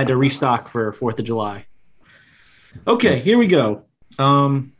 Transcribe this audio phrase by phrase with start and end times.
[0.00, 1.66] had to restock for Fourth of July.
[2.86, 3.82] Okay, here we go.
[4.18, 4.72] Um,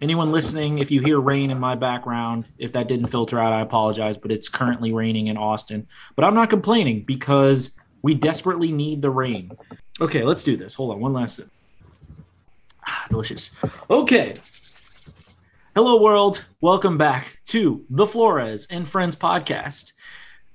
[0.00, 3.60] anyone listening, if you hear rain in my background, if that didn't filter out, I
[3.60, 5.86] apologize, but it's currently raining in Austin.
[6.14, 9.50] But I'm not complaining because we desperately need the rain.
[10.00, 10.74] Okay, let's do this.
[10.74, 11.48] Hold on, one last sip.
[12.86, 13.50] Ah, delicious.
[13.90, 14.32] Okay.
[15.74, 16.44] Hello, world.
[16.60, 19.92] Welcome back to the Flores and Friends podcast.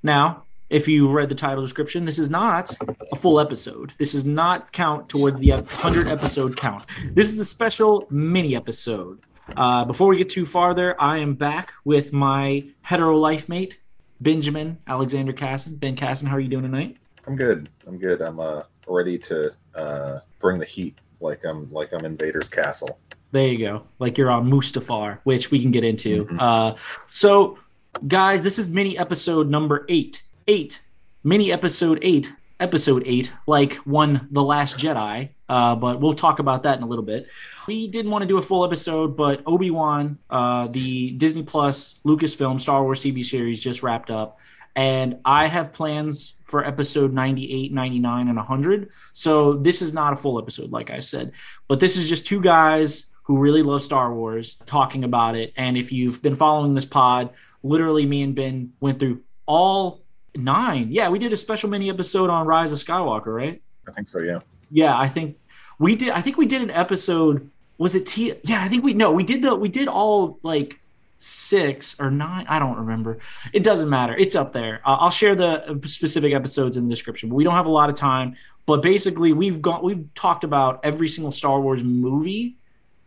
[0.02, 2.76] Now, if you read the title description, this is not
[3.12, 3.94] a full episode.
[4.00, 6.86] This does not count towards the 100 episode count.
[7.14, 9.20] This is a special mini episode.
[9.55, 13.80] Uh, before we get too farther, I am back with my hetero life mate,
[14.20, 15.76] Benjamin Alexander Casson.
[15.76, 16.98] Ben Casson, how are you doing tonight?
[17.28, 17.69] I'm good.
[17.86, 18.22] I'm good.
[18.22, 23.00] I'm uh, ready to uh, bring the heat like I'm like I'm in Vader's castle.
[23.31, 23.84] There you go.
[24.00, 26.25] Like you're on Mustafar, which we can get into.
[26.25, 26.38] Mhm.
[26.40, 26.75] Uh,
[27.09, 27.59] so,
[28.08, 30.23] guys, this is mini episode number eight.
[30.47, 30.81] Eight.
[31.23, 32.33] Mini episode eight.
[32.59, 35.30] Episode eight, like one The Last Jedi.
[35.50, 37.27] Uh, but we'll talk about that in a little bit.
[37.67, 42.00] We didn't want to do a full episode, but Obi Wan, uh, the Disney Plus
[42.05, 44.39] Lucasfilm Star Wars TV series just wrapped up.
[44.75, 48.89] And I have plans for episode 98, 99, and 100.
[49.11, 51.31] So this is not a full episode, like I said.
[51.67, 55.53] But this is just two guys who really love Star Wars talking about it.
[55.57, 57.31] And if you've been following this pod,
[57.63, 60.03] literally me and Ben went through all
[60.36, 60.88] nine.
[60.92, 63.62] Yeah, we did a special mini episode on Rise of Skywalker, right?
[63.88, 64.20] I think so.
[64.20, 64.40] Yeah.
[64.72, 65.38] Yeah, I think
[65.80, 66.09] we did.
[66.09, 67.50] I think we did an episode.
[67.78, 68.34] Was it T?
[68.44, 70.80] Yeah, I think we no, we did the we did all like
[71.20, 72.45] six or nine.
[72.50, 73.20] I don't remember.
[73.53, 74.16] It doesn't matter.
[74.16, 74.81] It's up there.
[74.86, 77.30] Uh, I'll share the uh, specific episodes in the description.
[77.30, 78.36] But we don't have a lot of time.
[78.66, 82.56] But basically, we've got we've talked about every single Star Wars movie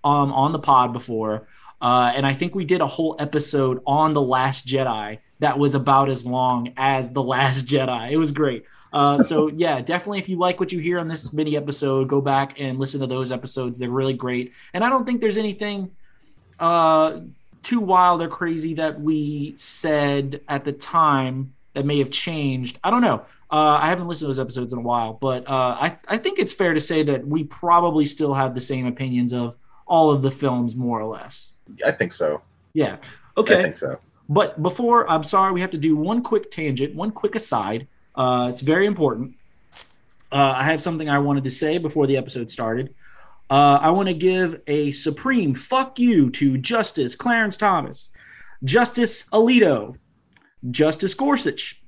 [0.04, 1.48] um, on the pod before,
[1.80, 5.74] uh, and I think we did a whole episode on the Last Jedi that was
[5.74, 8.10] about as long as the Last Jedi.
[8.10, 8.64] It was great.
[8.92, 12.20] Uh, so yeah, definitely if you like what you hear on this mini episode, go
[12.20, 13.78] back and listen to those episodes.
[13.78, 15.90] They're really great, and I don't think there's anything
[16.58, 17.20] uh,
[17.62, 22.78] too wild or crazy that we said at the time that may have changed.
[22.82, 23.22] I don't know.
[23.50, 26.38] Uh, I haven't listened to those episodes in a while, but uh, I I think
[26.38, 30.22] it's fair to say that we probably still have the same opinions of all of
[30.22, 31.52] the films, more or less.
[31.84, 32.42] I think so.
[32.72, 32.96] Yeah.
[33.36, 33.58] Okay.
[33.58, 33.98] I think so.
[34.28, 37.86] But before, I'm sorry, we have to do one quick tangent, one quick aside.
[38.14, 39.36] Uh, it's very important.
[40.32, 42.94] Uh, I have something I wanted to say before the episode started.
[43.48, 48.10] Uh, I want to give a supreme fuck you to Justice Clarence Thomas,
[48.64, 49.96] Justice Alito,
[50.70, 51.80] Justice Gorsuch,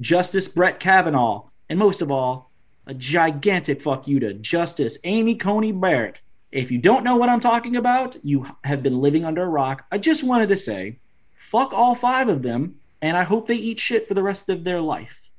[0.00, 2.52] Justice Brett Kavanaugh, and most of all,
[2.86, 6.18] a gigantic fuck you to Justice Amy Coney Barrett.
[6.52, 9.84] If you don't know what I'm talking about, you have been living under a rock.
[9.90, 10.99] I just wanted to say,
[11.40, 14.62] fuck all five of them, and I hope they eat shit for the rest of
[14.62, 15.30] their life,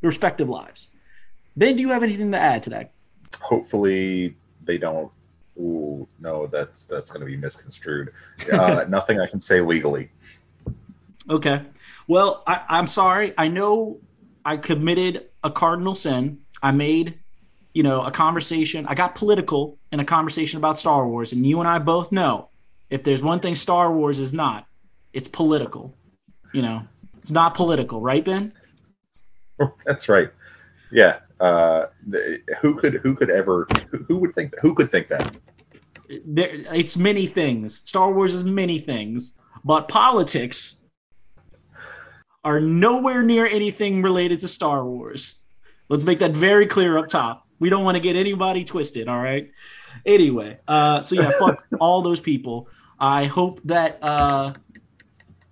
[0.00, 0.88] Their respective lives.
[1.56, 2.92] Ben, do you have anything to add to that?
[3.40, 5.12] Hopefully they don't.
[5.58, 8.12] Ooh, no, that's that's going to be misconstrued.
[8.52, 10.10] Uh, nothing I can say legally.
[11.28, 11.62] Okay.
[12.06, 13.34] Well, I, I'm sorry.
[13.36, 13.98] I know
[14.44, 16.38] I committed a cardinal sin.
[16.62, 17.18] I made,
[17.72, 18.86] you know, a conversation.
[18.86, 22.48] I got political in a conversation about Star Wars, and you and I both know
[22.90, 24.65] if there's one thing Star Wars is not,
[25.16, 25.96] it's political.
[26.52, 26.82] You know,
[27.20, 28.52] it's not political, right, Ben?
[29.86, 30.28] That's right.
[30.92, 31.20] Yeah.
[31.40, 31.86] Uh,
[32.60, 33.66] who could who could ever
[34.06, 35.36] who, would think who could think that?
[36.24, 37.82] There, it's many things.
[37.84, 39.32] Star Wars is many things,
[39.64, 40.84] but politics
[42.44, 45.40] are nowhere near anything related to Star Wars.
[45.88, 47.46] Let's make that very clear up top.
[47.58, 49.50] We don't want to get anybody twisted, all right?
[50.04, 52.68] Anyway, uh, so yeah, fuck all those people.
[52.98, 54.54] I hope that uh,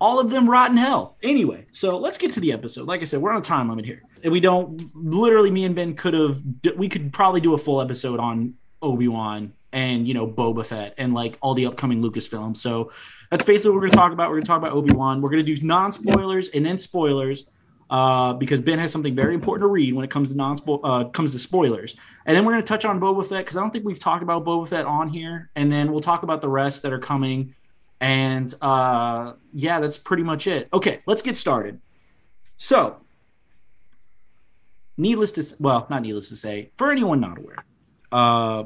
[0.04, 1.16] all of them rot in hell.
[1.22, 2.86] Anyway, so let's get to the episode.
[2.86, 4.02] Like I said, we're on a time limit here.
[4.22, 6.42] And we don't, literally, me and Ben could have,
[6.76, 8.52] we could probably do a full episode on
[8.82, 12.58] Obi Wan and you know Boba Fett and like all the upcoming Lucasfilms.
[12.58, 12.92] So
[13.30, 14.28] that's basically what we're gonna talk about.
[14.28, 15.22] We're gonna talk about Obi Wan.
[15.22, 17.48] We're gonna do non spoilers and then spoilers
[17.88, 21.04] uh, because Ben has something very important to read when it comes to non uh,
[21.04, 21.96] comes to spoilers.
[22.26, 24.44] And then we're gonna touch on Boba Fett because I don't think we've talked about
[24.44, 25.50] Boba Fett on here.
[25.56, 27.54] And then we'll talk about the rest that are coming.
[28.04, 30.68] And uh, yeah, that's pretty much it.
[30.74, 31.80] Okay, let's get started.
[32.56, 32.98] So,
[34.98, 37.64] needless to s- well, not needless to say, for anyone not aware,
[38.12, 38.64] uh,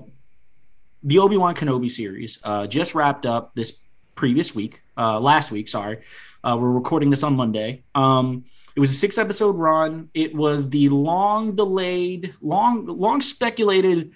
[1.05, 3.79] the Obi Wan Kenobi series uh, just wrapped up this
[4.17, 5.69] previous week, uh, last week.
[5.69, 5.99] Sorry,
[6.43, 7.85] uh, we're recording this on Monday.
[7.95, 8.45] Um,
[8.75, 10.11] it was a six episode run.
[10.15, 14.11] It was the long delayed, long long speculated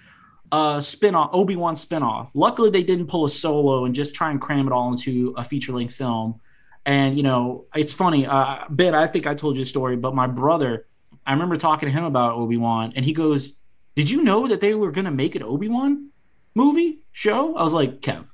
[0.53, 2.29] uh, spin-off, Obi Wan spinoff.
[2.35, 5.43] Luckily, they didn't pull a solo and just try and cram it all into a
[5.43, 6.39] feature length film.
[6.85, 8.27] And you know, it's funny.
[8.27, 10.85] Uh, Ben, I think I told you a story, but my brother,
[11.25, 13.55] I remember talking to him about Obi Wan, and he goes,
[13.95, 16.09] "Did you know that they were going to make an Obi Wan
[16.53, 18.27] movie show?" I was like, "Kev,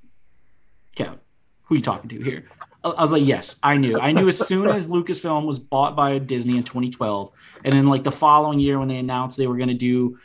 [0.97, 1.19] Kev,
[1.63, 2.49] who are you talking to here?"
[2.83, 3.97] I was like, "Yes, I knew.
[3.97, 7.31] I knew as soon as Lucasfilm was bought by Disney in 2012,
[7.63, 10.17] and then like the following year when they announced they were going to do."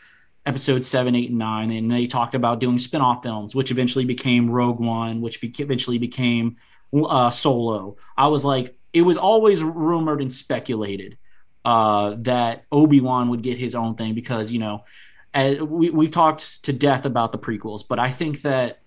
[0.47, 4.51] Episode seven, eight, and nine, and they talked about doing spin-off films, which eventually became
[4.51, 6.57] Rogue One, which be- eventually became
[6.95, 7.97] uh, Solo.
[8.17, 11.19] I was like, it was always rumored and speculated
[11.65, 14.85] uh, that Obi Wan would get his own thing because you know,
[15.33, 18.81] as we we've talked to death about the prequels, but I think that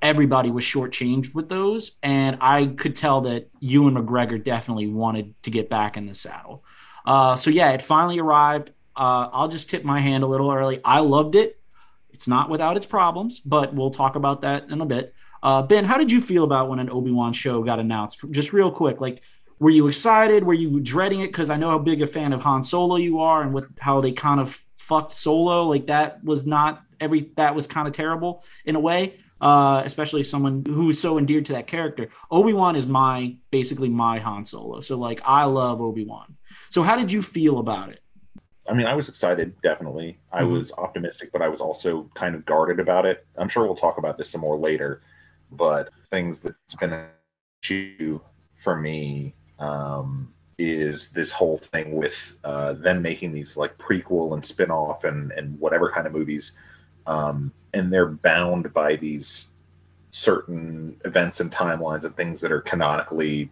[0.00, 5.50] everybody was shortchanged with those, and I could tell that Ewan McGregor definitely wanted to
[5.50, 6.64] get back in the saddle.
[7.04, 8.72] Uh, so yeah, it finally arrived.
[8.96, 10.80] Uh, I'll just tip my hand a little early.
[10.84, 11.58] I loved it.
[12.10, 15.14] It's not without its problems, but we'll talk about that in a bit.
[15.42, 18.24] Uh, ben, how did you feel about when an Obi Wan show got announced?
[18.30, 19.22] Just real quick, like,
[19.58, 20.44] were you excited?
[20.44, 21.28] Were you dreading it?
[21.28, 24.00] Because I know how big a fan of Han Solo you are, and what how
[24.00, 25.66] they kind of fucked Solo.
[25.66, 29.20] Like that was not every that was kind of terrible in a way.
[29.40, 32.10] Uh, especially someone who's so endeared to that character.
[32.30, 34.80] Obi Wan is my basically my Han Solo.
[34.80, 36.36] So like I love Obi Wan.
[36.68, 38.00] So how did you feel about it?
[38.70, 40.18] I mean, I was excited, definitely.
[40.32, 40.52] I mm-hmm.
[40.52, 43.26] was optimistic, but I was also kind of guarded about it.
[43.36, 45.02] I'm sure we'll talk about this some more later
[45.52, 47.08] but things that's been an
[47.62, 48.20] issue
[48.62, 54.44] for me um, is this whole thing with uh, them making these like prequel and
[54.44, 56.52] spin-off and, and whatever kind of movies
[57.06, 59.48] um, and they're bound by these
[60.10, 63.50] certain events and timelines and things that are canonically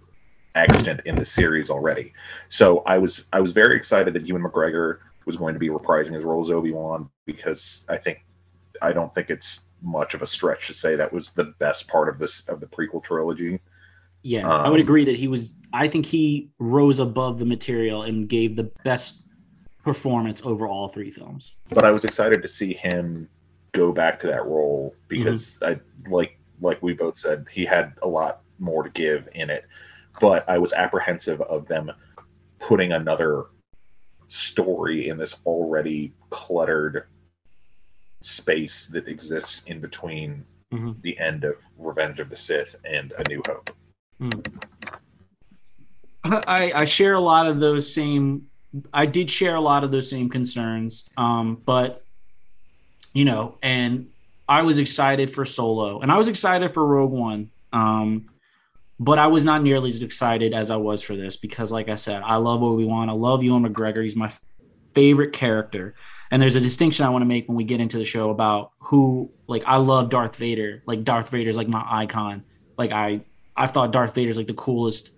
[0.54, 2.12] extant in the series already
[2.48, 4.98] so i was i was very excited that ewan mcgregor
[5.28, 8.24] was going to be reprising his role as obi-wan because i think
[8.82, 12.08] i don't think it's much of a stretch to say that was the best part
[12.08, 13.60] of this of the prequel trilogy.
[14.22, 15.54] Yeah, um, I would um, agree that he was.
[15.72, 19.22] I think he rose above the material and gave the best
[19.84, 21.54] performance over all three films.
[21.68, 23.28] But I was excited to see him
[23.72, 25.74] go back to that role because mm-hmm.
[25.74, 29.64] I like like we both said he had a lot more to give in it.
[30.20, 31.92] But I was apprehensive of them
[32.58, 33.46] putting another
[34.28, 37.04] story in this already cluttered
[38.20, 40.92] space that exists in between mm-hmm.
[41.02, 43.70] the end of Revenge of the Sith and A New Hope.
[44.20, 44.62] Mm.
[46.24, 48.46] I, I share a lot of those same.
[48.92, 52.04] I did share a lot of those same concerns, um, but
[53.14, 54.08] you know, and
[54.48, 58.28] I was excited for Solo, and I was excited for Rogue One, um,
[59.00, 61.94] but I was not nearly as excited as I was for this because, like I
[61.94, 63.08] said, I love Obi Wan.
[63.08, 64.02] I love Ewan McGregor.
[64.02, 64.30] He's my
[64.94, 65.94] favorite character.
[66.30, 68.72] And there's a distinction I want to make when we get into the show about
[68.80, 70.82] who like I love Darth Vader.
[70.86, 72.44] Like Darth Vader's like my icon.
[72.76, 73.22] Like I
[73.56, 75.10] I thought Darth Vader's like the coolest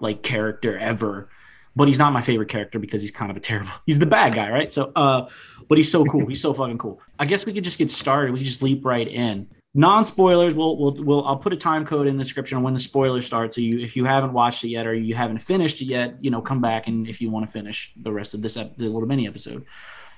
[0.00, 1.30] like character ever.
[1.76, 3.70] But he's not my favorite character because he's kind of a terrible.
[3.86, 4.72] He's the bad guy, right?
[4.72, 5.28] So uh
[5.68, 6.26] but he's so cool.
[6.26, 7.00] he's so fucking cool.
[7.18, 8.32] I guess we could just get started.
[8.32, 11.84] We could just leap right in non spoilers we'll, we'll we'll i'll put a time
[11.84, 13.54] code in the description when the spoilers start.
[13.54, 16.30] So you if you haven't watched it yet or you haven't finished it yet you
[16.30, 18.88] know come back and if you want to finish the rest of this ep- the
[18.88, 19.66] little mini episode.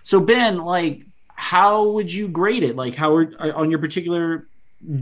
[0.02, 1.02] So ben like
[1.34, 2.76] how would you grade it?
[2.76, 4.48] Like how are, on your particular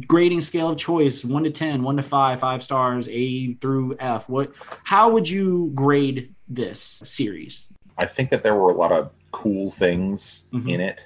[0.07, 4.27] grading scale of choice 1 to 10 1 to 5 5 stars a through f
[4.27, 4.53] what
[4.85, 7.67] how would you grade this series?
[7.99, 10.69] I think that there were a lot of cool things mm-hmm.
[10.71, 11.03] in it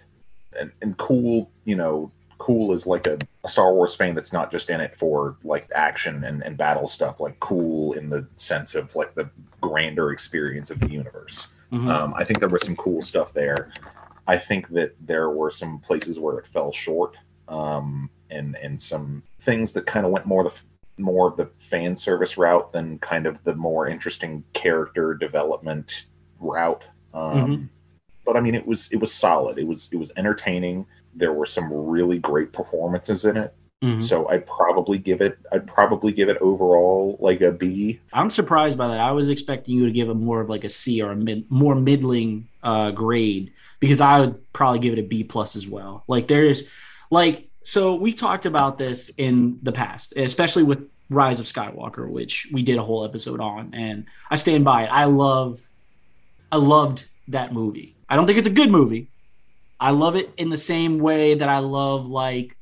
[0.58, 4.50] and, and cool you know cool is like a, a, Star Wars fan that's not
[4.50, 8.74] just in it for like action and, and battle stuff, like cool in the sense
[8.74, 9.30] of like the
[9.60, 11.48] grander experience of the universe.
[11.70, 11.88] Mm-hmm.
[11.88, 13.72] Um, I think there was some cool stuff there.
[14.26, 17.16] I think that there were some places where it fell short,
[17.46, 20.54] um, and and some things that kind of went more the
[20.98, 26.06] more of the fan service route than kind of the more interesting character development
[26.38, 26.82] route.
[27.12, 27.64] Um, mm-hmm.
[28.24, 29.58] But I mean, it was it was solid.
[29.58, 33.54] It was it was entertaining there were some really great performances in it.
[33.82, 34.00] Mm-hmm.
[34.00, 37.98] So I'd probably give it I'd probably give it overall like a B.
[38.12, 39.00] I'm surprised by that.
[39.00, 41.50] I was expecting you to give it more of like a C or a mid,
[41.50, 46.04] more middling uh, grade because I would probably give it a B plus as well.
[46.08, 46.64] Like there's
[47.10, 52.48] like so we talked about this in the past, especially with Rise of Skywalker, which
[52.52, 54.88] we did a whole episode on, and I stand by it.
[54.88, 55.58] I love
[56.52, 57.96] I loved that movie.
[58.10, 59.08] I don't think it's a good movie.
[59.78, 62.56] I love it in the same way that I love like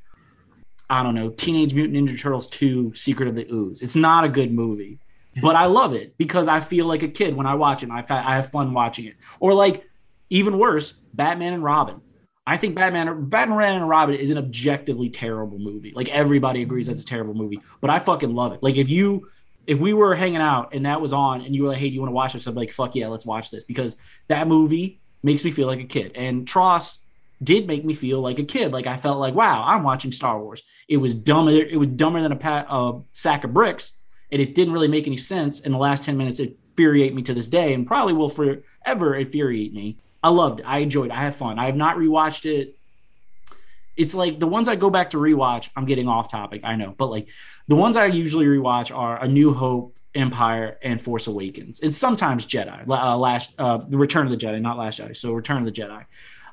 [0.90, 3.82] I don't know, Teenage Mutant Ninja Turtles 2 Secret of the Ooze.
[3.82, 4.98] It's not a good movie,
[5.42, 7.90] but I love it because I feel like a kid when I watch it.
[7.90, 9.16] I I have fun watching it.
[9.40, 9.84] Or like
[10.30, 12.00] even worse, Batman and Robin.
[12.46, 15.92] I think Batman Batman and Robin is an objectively terrible movie.
[15.94, 18.62] Like everybody agrees that's a terrible movie, but I fucking love it.
[18.62, 19.28] Like if you
[19.66, 21.94] if we were hanging out and that was on and you were like, hey, do
[21.94, 22.46] you want to watch this?
[22.46, 23.96] I'd be like, fuck yeah, let's watch this because
[24.28, 26.12] that movie makes me feel like a kid.
[26.14, 26.98] And TROS
[27.42, 28.72] did make me feel like a kid.
[28.72, 30.62] Like I felt like, wow, I'm watching Star Wars.
[30.88, 31.52] It was dumber.
[31.52, 33.92] It was dumber than a pat, a sack of bricks,
[34.32, 35.60] and it didn't really make any sense.
[35.60, 39.16] In the last ten minutes, it infuriate me to this day, and probably will forever
[39.16, 39.98] infuriate me.
[40.22, 40.66] I loved it.
[40.66, 41.10] I enjoyed.
[41.10, 41.12] it.
[41.12, 41.58] I had fun.
[41.58, 42.76] I have not rewatched it.
[43.96, 45.70] It's like the ones I go back to rewatch.
[45.74, 46.60] I'm getting off topic.
[46.62, 47.28] I know, but like
[47.66, 52.44] the ones I usually rewatch are A New Hope, Empire, and Force Awakens, and sometimes
[52.44, 52.86] Jedi.
[52.88, 55.16] Uh, last, uh, Return of the Jedi, not Last Jedi.
[55.16, 56.04] So Return of the Jedi.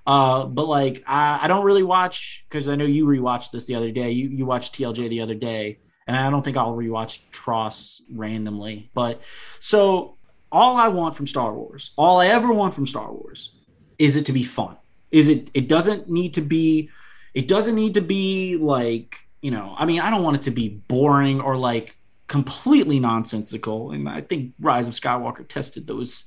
[0.07, 3.75] Uh, but like I, I don't really watch because I know you rewatched this the
[3.75, 4.11] other day.
[4.11, 8.91] You you watched TLJ the other day, and I don't think I'll rewatch TROS randomly.
[8.93, 9.21] But
[9.59, 10.17] so
[10.51, 13.55] all I want from Star Wars, all I ever want from Star Wars,
[13.97, 14.77] is it to be fun.
[15.11, 15.49] Is it?
[15.55, 16.89] It doesn't need to be.
[17.33, 19.73] It doesn't need to be like you know.
[19.75, 23.91] I mean, I don't want it to be boring or like completely nonsensical.
[23.91, 26.25] And I think Rise of Skywalker tested those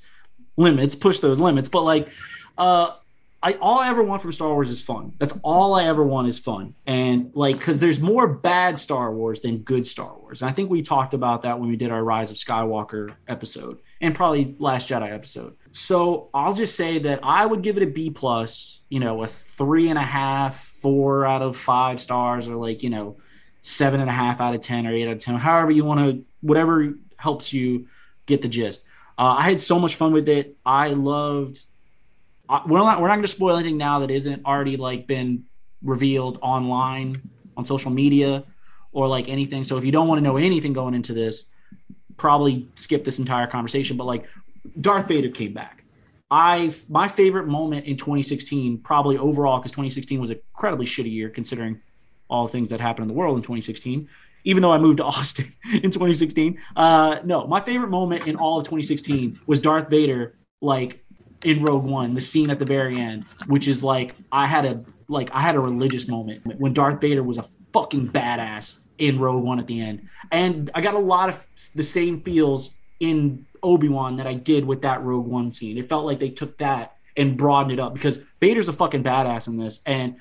[0.57, 1.69] limits, pushed those limits.
[1.69, 2.09] But like,
[2.57, 2.93] uh,
[3.41, 5.13] I all I ever want from Star Wars is fun.
[5.19, 6.75] That's all I ever want is fun.
[6.87, 10.43] And like cuz there's more bad Star Wars than good Star Wars.
[10.43, 13.79] And I think we talked about that when we did our Rise of Skywalker episode
[14.01, 15.57] and probably Last Jedi episode.
[15.71, 19.29] So I'll just say that I would give it a B plus, you know, a
[19.29, 23.19] three and a half, four out of five stars, or like, you know,
[23.61, 26.01] seven and a half out of ten or eight out of ten, however you want
[26.01, 27.89] to whatever helps you
[28.27, 28.85] get the gist.
[29.19, 30.57] Uh, I had so much fun with it.
[30.65, 31.65] I loved
[32.67, 35.45] we're not we're not going to spoil anything now that isn't already like been
[35.83, 37.21] revealed online
[37.57, 38.45] on social media
[38.93, 39.65] or like anything.
[39.65, 41.51] So if you don't want to know anything going into this,
[42.17, 43.97] probably skip this entire conversation.
[43.97, 44.29] But like
[44.81, 45.85] Darth Vader came back.
[46.31, 51.29] I my favorite moment in 2016, probably overall, because 2016 was an incredibly shitty year
[51.29, 51.81] considering
[52.29, 54.09] all things that happened in the world in 2016.
[54.45, 58.59] Even though I moved to Austin in 2016, uh, no, my favorite moment in all
[58.59, 61.05] of 2016 was Darth Vader like
[61.45, 64.85] in Rogue One, the scene at the very end, which is like I had a
[65.09, 69.45] like I had a religious moment when Darth Vader was a fucking badass in Rogue
[69.45, 72.71] One at the end, and I got a lot of the same feels
[73.01, 75.79] in Obi Wan that I did with that Rogue One scene.
[75.79, 79.49] It felt like they took that and broadened it up because Vader's a fucking badass
[79.49, 80.17] in this, and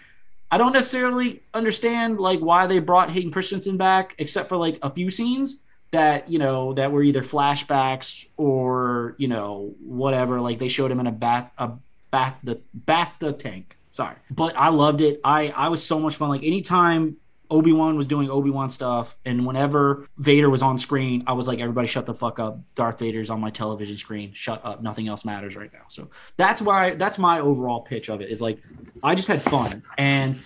[0.51, 4.89] I don't necessarily understand like why they brought Hayden Christensen back, except for like a
[4.89, 5.61] few scenes
[5.91, 10.99] that you know that were either flashbacks or you know whatever like they showed him
[10.99, 11.71] in a bat a
[12.11, 13.77] bat the bat the tank.
[13.91, 14.15] Sorry.
[14.29, 15.19] But i loved it.
[15.23, 16.29] I i was so much fun.
[16.29, 17.17] Like anytime
[17.49, 21.87] obi-wan was doing obi-wan stuff and whenever vader was on screen i was like everybody
[21.87, 25.55] shut the fuck up darth vader's on my television screen shut up nothing else matters
[25.55, 28.59] right now so that's why that's my overall pitch of it is like
[29.03, 30.39] i just had fun and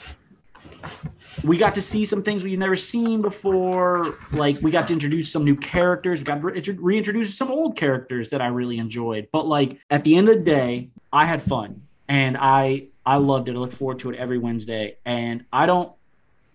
[1.44, 4.18] we got to see some things we've never seen before.
[4.32, 6.20] Like we got to introduce some new characters.
[6.20, 9.28] We got to reintroduce some old characters that I really enjoyed.
[9.32, 13.50] But like at the end of the day, I had fun and I I loved
[13.50, 13.56] it.
[13.56, 14.98] I look forward to it every Wednesday.
[15.06, 15.92] And I don't.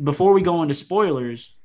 [0.02, 1.56] Before we go into spoilers,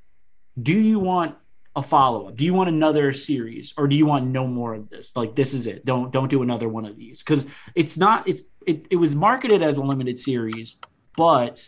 [0.61, 1.35] do you want
[1.75, 2.35] a follow up?
[2.35, 5.15] Do you want another series, or do you want no more of this?
[5.15, 5.85] Like this is it.
[5.85, 8.27] Don't don't do another one of these because it's not.
[8.27, 10.77] It's it, it was marketed as a limited series,
[11.15, 11.67] but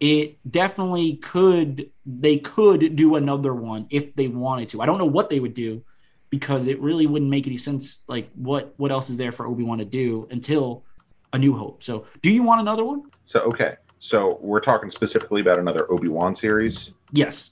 [0.00, 4.82] it definitely could they could do another one if they wanted to.
[4.82, 5.82] I don't know what they would do
[6.30, 9.78] because it really wouldn't make any sense like what what else is there for Obi-Wan
[9.78, 10.84] to do until
[11.32, 11.82] a new hope.
[11.82, 13.04] So, do you want another one?
[13.24, 13.76] So, okay.
[13.98, 16.90] So, we're talking specifically about another Obi-Wan series?
[17.12, 17.50] Yes.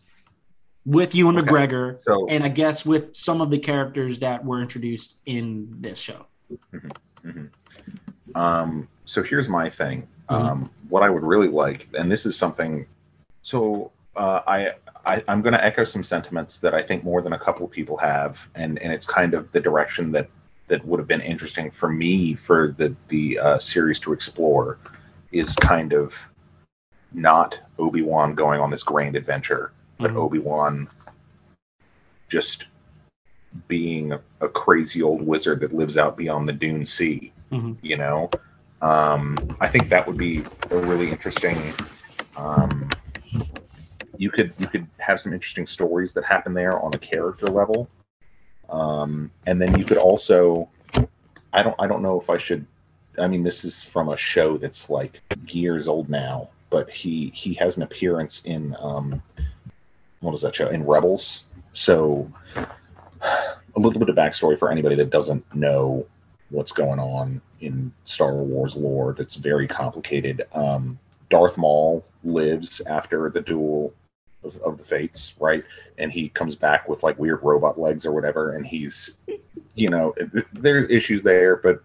[0.86, 1.48] With Ewan okay.
[1.48, 5.98] McGregor so, and I guess with some of the characters that were introduced in this
[5.98, 6.26] show.
[6.74, 8.36] Mm-hmm, mm-hmm.
[8.36, 10.06] Um so here's my thing.
[10.28, 10.46] Mm-hmm.
[10.46, 12.86] Um, what I would really like, and this is something.
[13.42, 14.70] So uh, I,
[15.04, 17.96] I am going to echo some sentiments that I think more than a couple people
[17.98, 20.28] have, and and it's kind of the direction that
[20.68, 24.78] that would have been interesting for me for the the uh, series to explore
[25.30, 26.14] is kind of
[27.14, 30.18] not Obi Wan going on this grand adventure, but mm-hmm.
[30.18, 30.88] Obi Wan
[32.28, 32.66] just
[33.68, 37.32] being a, crazy old wizard that lives out beyond the Dune Sea.
[37.52, 37.72] Mm-hmm.
[37.82, 38.30] You know,
[38.82, 41.72] um, I think that would be a really interesting.
[42.36, 42.90] Um,
[44.16, 47.88] you could you could have some interesting stories that happen there on a character level,
[48.70, 50.68] um, and then you could also.
[51.52, 52.66] I don't I don't know if I should.
[53.18, 57.54] I mean, this is from a show that's like years old now, but he he
[57.54, 59.22] has an appearance in um,
[60.20, 61.44] that show in Rebels.
[61.72, 66.04] So a little bit of backstory for anybody that doesn't know
[66.50, 70.48] what's going on in Star Wars lore that's very complicated.
[70.52, 70.98] Um,
[71.30, 73.94] Darth Maul lives after the duel
[74.42, 75.62] of, of the fates, right?
[75.98, 79.18] And he comes back with like weird robot legs or whatever, and he's,
[79.76, 80.12] you know,
[80.52, 81.84] there's issues there, but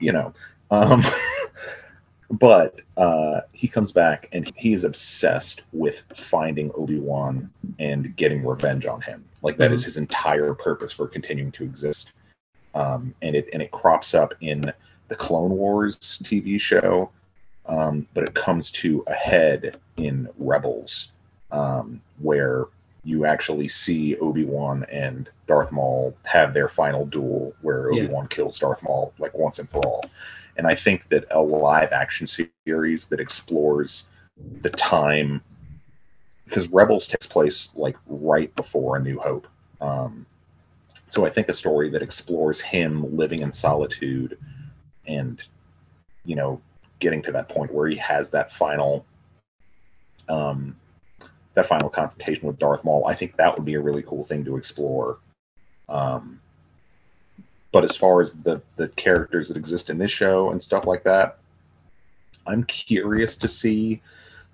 [0.00, 0.34] you know,
[0.72, 1.04] um,
[2.30, 8.44] but uh, he comes back and he is obsessed with finding Obi Wan and getting
[8.44, 9.24] revenge on him.
[9.42, 9.74] Like that mm-hmm.
[9.74, 12.12] is his entire purpose for continuing to exist.
[12.74, 14.72] Um, and it and it crops up in
[15.08, 17.10] the Clone Wars TV show,
[17.66, 21.08] um, but it comes to a head in Rebels,
[21.52, 22.66] um, where
[23.04, 28.26] you actually see Obi Wan and Darth Maul have their final duel, where Obi Wan
[28.30, 28.36] yeah.
[28.36, 30.04] kills Darth Maul like once and for all.
[30.56, 34.04] And I think that a live action series that explores
[34.62, 35.42] the time,
[36.44, 39.46] because Rebels takes place like right before A New Hope.
[39.80, 40.26] Um,
[41.08, 44.38] so I think a story that explores him living in solitude
[45.06, 45.42] and,
[46.24, 46.60] you know,
[46.98, 49.04] getting to that point where he has that final
[50.28, 50.76] um,
[51.54, 54.44] that final confrontation with Darth Maul, I think that would be a really cool thing
[54.44, 55.18] to explore.
[55.88, 56.40] Um,
[57.76, 61.04] but as far as the the characters that exist in this show and stuff like
[61.04, 61.36] that,
[62.46, 64.00] I'm curious to see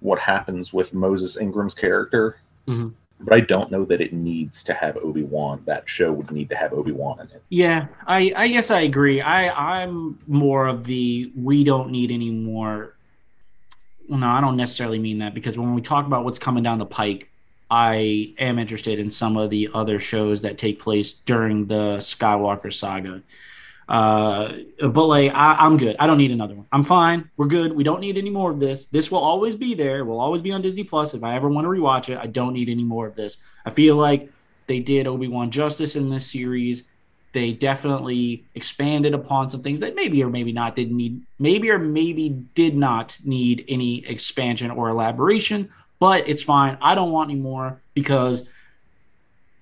[0.00, 2.38] what happens with Moses Ingram's character.
[2.66, 2.88] Mm-hmm.
[3.20, 5.62] But I don't know that it needs to have Obi Wan.
[5.66, 7.44] That show would need to have Obi Wan in it.
[7.48, 9.20] Yeah, I I guess I agree.
[9.20, 12.96] I I'm more of the we don't need any more
[14.08, 16.80] well, no, I don't necessarily mean that because when we talk about what's coming down
[16.80, 17.30] the pike,
[17.72, 22.70] I am interested in some of the other shows that take place during the Skywalker
[22.70, 23.22] saga.
[23.88, 24.58] Uh,
[24.90, 25.96] but like, I, am good.
[25.98, 26.66] I don't need another one.
[26.70, 27.30] I'm fine.
[27.38, 27.72] We're good.
[27.72, 28.84] We don't need any more of this.
[28.84, 30.00] This will always be there.
[30.00, 31.14] It will always be on Disney Plus.
[31.14, 33.38] If I ever want to rewatch it, I don't need any more of this.
[33.64, 34.30] I feel like
[34.66, 36.84] they did Obi Wan justice in this series
[37.32, 41.78] they definitely expanded upon some things that maybe or maybe not didn't need maybe or
[41.78, 45.68] maybe did not need any expansion or elaboration
[46.02, 48.48] but it's fine i don't want any more because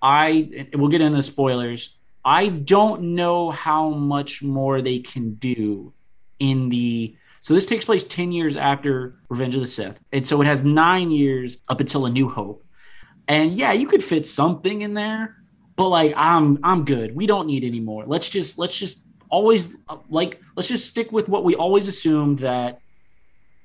[0.00, 5.92] i we'll get into spoilers i don't know how much more they can do
[6.38, 10.40] in the so this takes place 10 years after revenge of the sith and so
[10.40, 12.64] it has nine years up until a new hope
[13.28, 15.36] and yeah you could fit something in there
[15.80, 17.16] but like I'm I'm good.
[17.16, 18.04] We don't need any more.
[18.06, 19.76] Let's just let's just always
[20.10, 22.82] like let's just stick with what we always assumed that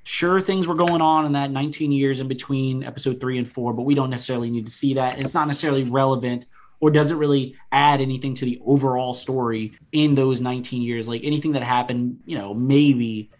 [0.06, 3.74] sure things were going on in that 19 years in between episode 3 and 4,
[3.74, 5.18] but we don't necessarily need to see that.
[5.18, 6.46] It's not necessarily relevant
[6.78, 11.22] or does it really add anything to the overall story in those 19 years like
[11.24, 13.30] anything that happened, you know, maybe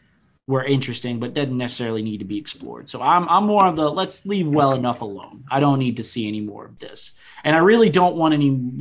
[0.48, 2.88] were interesting, but doesn't necessarily need to be explored.
[2.88, 5.44] So I'm I'm more of the let's leave well enough alone.
[5.50, 7.12] I don't need to see any more of this,
[7.44, 8.78] and I really don't want any.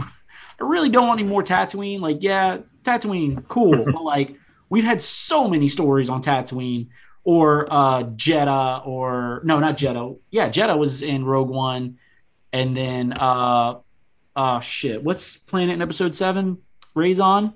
[0.58, 2.00] I really don't want any more Tatooine.
[2.00, 4.36] Like, yeah, Tatooine, cool, but like
[4.70, 6.88] we've had so many stories on Tatooine
[7.26, 10.18] or uh Jedha or no, not Jedha.
[10.32, 11.98] Yeah, Jedha was in Rogue One,
[12.54, 13.80] and then uh,
[14.36, 16.60] uh shit, what's planet in Episode Seven?
[16.94, 17.54] Rey's on.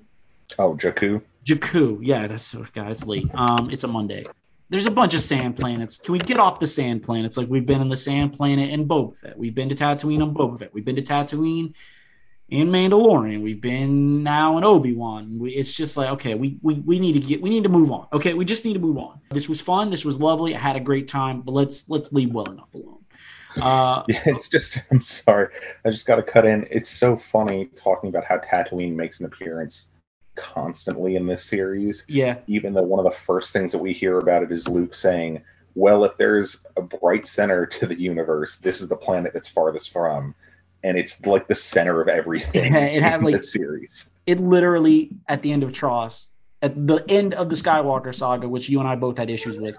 [0.58, 1.22] Oh, Jakku.
[1.46, 1.98] Jakku.
[2.02, 3.30] Yeah, that's guys late.
[3.34, 4.26] Um, it's a Monday.
[4.68, 5.96] There's a bunch of sand planets.
[5.96, 7.36] Can we get off the sand planets?
[7.36, 9.38] Like we've been in the sand planet in Boba Fett.
[9.38, 10.74] We've been to Tatooine on Boba Fett.
[10.74, 11.74] We've been to Tatooine
[12.50, 13.42] in Mandalorian.
[13.42, 15.40] We've been now in Obi Wan.
[15.44, 18.06] It's just like okay, we, we we need to get we need to move on.
[18.12, 19.20] Okay, we just need to move on.
[19.30, 19.90] This was fun.
[19.90, 20.54] This was lovely.
[20.54, 21.42] I had a great time.
[21.42, 23.04] But let's let's leave well enough alone.
[23.56, 25.54] Uh, yeah, it's just I'm sorry.
[25.84, 26.66] I just got to cut in.
[26.70, 29.86] It's so funny talking about how Tatooine makes an appearance
[30.36, 32.04] constantly in this series.
[32.08, 32.38] Yeah.
[32.46, 35.42] Even though one of the first things that we hear about it is Luke saying,
[35.74, 39.92] well, if there's a bright center to the universe, this is the planet that's farthest
[39.92, 40.34] from.
[40.82, 44.10] And it's like the center of everything it, it had, like, the series.
[44.26, 46.26] It literally, at the end of TROS,
[46.62, 49.74] at the end of the Skywalker saga, which you and I both had issues with,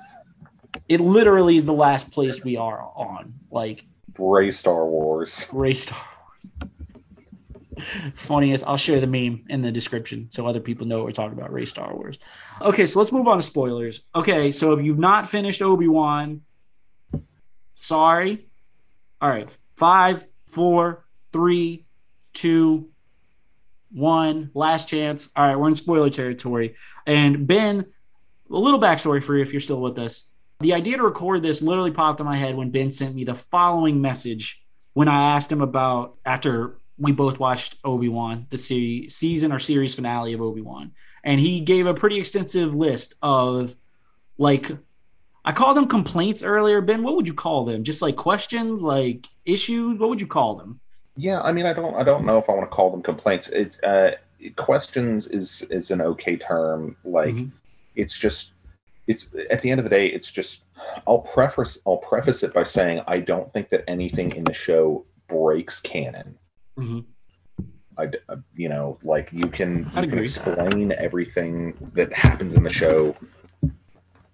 [0.89, 3.33] it literally is the last place we are on.
[3.49, 3.85] Like,
[4.17, 5.45] Rey Star Wars.
[5.51, 5.99] Rey Star
[8.15, 8.63] funniest.
[8.65, 11.51] I'll share the meme in the description so other people know what we're talking about.
[11.51, 12.19] Rey Star Wars.
[12.61, 14.01] Okay, so let's move on to spoilers.
[14.15, 16.41] Okay, so if you've not finished Obi Wan,
[17.75, 18.47] sorry.
[19.21, 21.85] All right, five, four, three,
[22.33, 22.89] two,
[23.91, 24.51] one.
[24.53, 25.29] Last chance.
[25.35, 26.75] All right, we're in spoiler territory.
[27.05, 27.85] And Ben,
[28.49, 30.27] a little backstory for you if you're still with us.
[30.59, 33.35] The idea to record this literally popped in my head when Ben sent me the
[33.35, 34.61] following message
[34.93, 39.57] when I asked him about after we both watched Obi Wan, the series, season or
[39.57, 40.91] series finale of Obi Wan,
[41.23, 43.75] and he gave a pretty extensive list of
[44.37, 44.71] like
[45.43, 46.81] I called them complaints earlier.
[46.81, 47.83] Ben, what would you call them?
[47.83, 49.99] Just like questions, like issues?
[49.99, 50.79] What would you call them?
[51.17, 53.49] Yeah, I mean, I don't, I don't know if I want to call them complaints.
[53.49, 54.15] It's uh,
[54.55, 56.95] questions is is an okay term.
[57.03, 57.55] Like, mm-hmm.
[57.95, 58.53] it's just
[59.07, 60.63] it's at the end of the day, it's just
[61.07, 65.05] I'll preface I'll preface it by saying I don't think that anything in the show
[65.27, 66.37] breaks canon.
[66.77, 66.99] Mm-hmm.
[67.97, 72.71] I, uh, you know, like you can, you can explain everything that happens in the
[72.71, 73.15] show,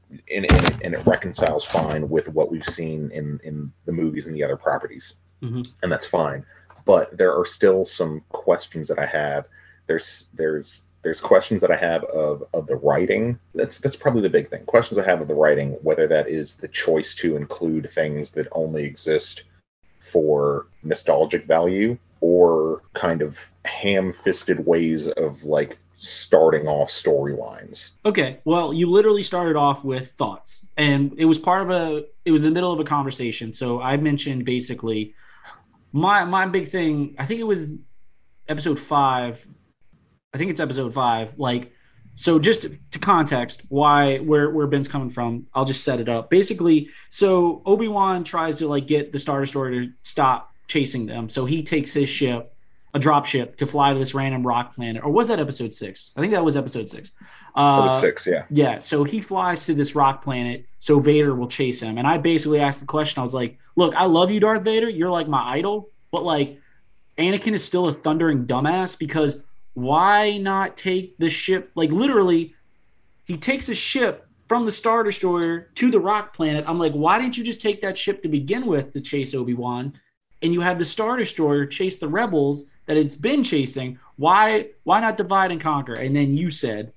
[0.09, 4.35] and, and, and, it reconciles fine with what we've seen in in the movies and
[4.35, 5.61] the other properties, mm-hmm.
[5.83, 6.45] and that's fine.
[6.85, 9.47] But there are still some questions that I have.
[9.87, 13.39] There's there's there's questions that I have of of the writing.
[13.53, 14.65] That's that's probably the big thing.
[14.65, 18.47] Questions I have of the writing, whether that is the choice to include things that
[18.51, 19.43] only exist
[19.99, 27.91] for nostalgic value or kind of ham-fisted ways of like starting off storylines.
[28.05, 32.05] Okay, well, you literally started off with thoughts, and it was part of a.
[32.23, 35.13] It was the middle of a conversation, so I mentioned basically
[35.91, 37.15] my my big thing.
[37.17, 37.71] I think it was
[38.47, 39.45] episode five.
[40.33, 41.33] I think it's episode five.
[41.37, 41.71] Like,
[42.15, 46.29] so just to context why where where Ben's coming from, I'll just set it up.
[46.29, 51.29] Basically, so Obi Wan tries to like get the Star Destroyer to stop chasing them.
[51.29, 52.53] So he takes his ship,
[52.97, 55.03] a drop ship, to fly to this random rock planet.
[55.03, 56.13] Or was that episode six?
[56.17, 57.11] I think that was episode six.
[57.55, 58.45] Uh, was six, yeah.
[58.49, 58.79] Yeah.
[58.79, 61.97] So he flies to this rock planet so Vader will chase him.
[61.97, 64.89] And I basically asked the question I was like, look, I love you, Darth Vader.
[64.89, 65.89] You're like my idol.
[66.11, 66.59] But like,
[67.17, 69.37] Anakin is still a thundering dumbass because
[69.73, 71.71] why not take the ship?
[71.75, 72.55] Like, literally,
[73.25, 76.65] he takes a ship from the Star Destroyer to the rock planet.
[76.67, 79.53] I'm like, why didn't you just take that ship to begin with to chase Obi
[79.53, 79.93] Wan?
[80.41, 83.99] and you have the Star Destroyer chase the rebels that it's been chasing.
[84.15, 85.93] Why why not divide and conquer?
[85.93, 86.93] And then you said,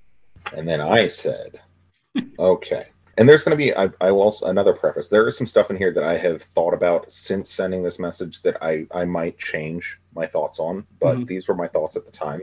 [0.53, 1.59] and then I said,
[2.39, 2.87] okay.
[3.17, 5.09] And there's going to be I, I will also another preface.
[5.09, 8.41] There is some stuff in here that I have thought about since sending this message
[8.41, 11.25] that I I might change my thoughts on, but mm-hmm.
[11.25, 12.41] these were my thoughts at the time.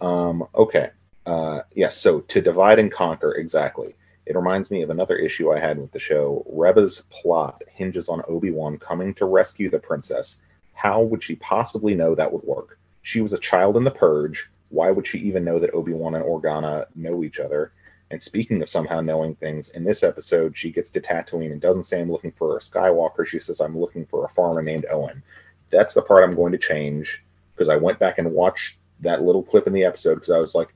[0.00, 0.90] Um, okay.
[1.26, 1.98] Uh, yes.
[1.98, 3.94] So to divide and conquer, exactly.
[4.26, 6.46] It reminds me of another issue I had with the show.
[6.48, 10.36] Reva's plot hinges on Obi Wan coming to rescue the princess.
[10.80, 12.78] How would she possibly know that would work?
[13.02, 14.48] She was a child in the Purge.
[14.70, 17.72] Why would she even know that Obi Wan and Organa know each other?
[18.10, 21.82] And speaking of somehow knowing things, in this episode, she gets to Tatooine and doesn't
[21.82, 23.26] say I'm looking for a Skywalker.
[23.26, 25.22] She says I'm looking for a farmer named Owen.
[25.68, 27.22] That's the part I'm going to change
[27.54, 30.54] because I went back and watched that little clip in the episode because I was
[30.54, 30.72] like,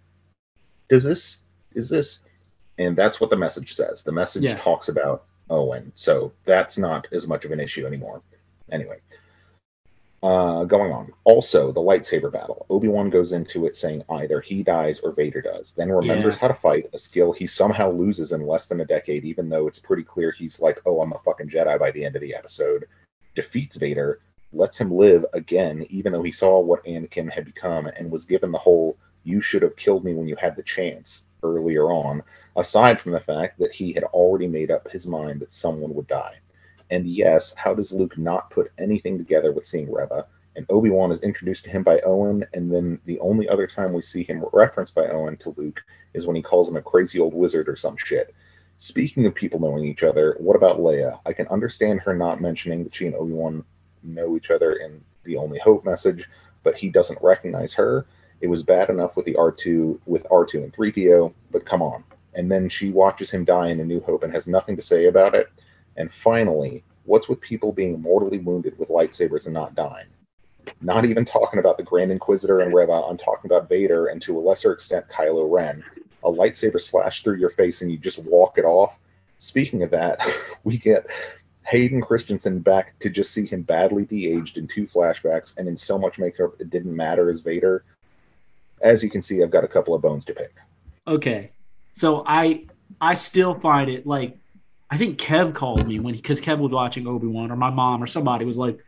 [0.90, 1.40] does this
[1.72, 2.18] is this
[2.76, 4.02] and that's what the message says.
[4.02, 4.56] The message yeah.
[4.56, 8.20] talks about Owen, so that's not as much of an issue anymore.
[8.70, 8.98] Anyway,
[10.24, 11.12] uh, going on.
[11.24, 12.64] Also, the lightsaber battle.
[12.70, 15.74] Obi Wan goes into it saying either he dies or Vader does.
[15.76, 16.40] Then remembers yeah.
[16.40, 19.68] how to fight, a skill he somehow loses in less than a decade, even though
[19.68, 22.34] it's pretty clear he's like, oh, I'm a fucking Jedi by the end of the
[22.34, 22.86] episode.
[23.34, 24.20] Defeats Vader,
[24.54, 28.50] lets him live again, even though he saw what Anakin had become and was given
[28.50, 32.22] the whole "you should have killed me when you had the chance" earlier on
[32.56, 36.06] aside from the fact that he had already made up his mind that someone would
[36.06, 36.36] die.
[36.90, 40.26] And yes, how does Luke not put anything together with seeing Reva?
[40.56, 43.92] And Obi Wan is introduced to him by Owen, and then the only other time
[43.92, 47.18] we see him referenced by Owen to Luke is when he calls him a crazy
[47.18, 48.34] old wizard or some shit.
[48.78, 51.18] Speaking of people knowing each other, what about Leia?
[51.26, 53.64] I can understand her not mentioning that she and Obi Wan
[54.02, 56.28] know each other in the Only Hope message,
[56.62, 58.06] but he doesn't recognize her.
[58.40, 62.50] It was bad enough with the R2 with R2 and 3PO, but come on and
[62.50, 65.34] then she watches him die in A New Hope and has nothing to say about
[65.34, 65.48] it.
[65.96, 70.06] And finally, what's with people being mortally wounded with lightsabers and not dying?
[70.80, 74.38] Not even talking about the Grand Inquisitor and Reva, I'm talking about Vader and to
[74.38, 75.84] a lesser extent Kylo Ren.
[76.24, 78.98] A lightsaber slash through your face and you just walk it off.
[79.38, 80.26] Speaking of that,
[80.64, 81.06] we get
[81.66, 85.98] Hayden Christensen back to just see him badly de-aged in two flashbacks and in so
[85.98, 87.84] much makeup it didn't matter as Vader.
[88.80, 90.54] As you can see, I've got a couple of bones to pick.
[91.06, 91.50] Okay,
[91.94, 92.64] so I
[93.00, 94.38] I still find it like
[94.94, 98.00] I think Kev called me when because Kev was watching Obi Wan or my mom
[98.00, 98.78] or somebody was like,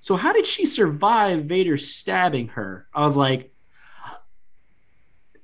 [0.00, 2.88] so how did she survive Vader stabbing her?
[2.92, 3.52] I was like,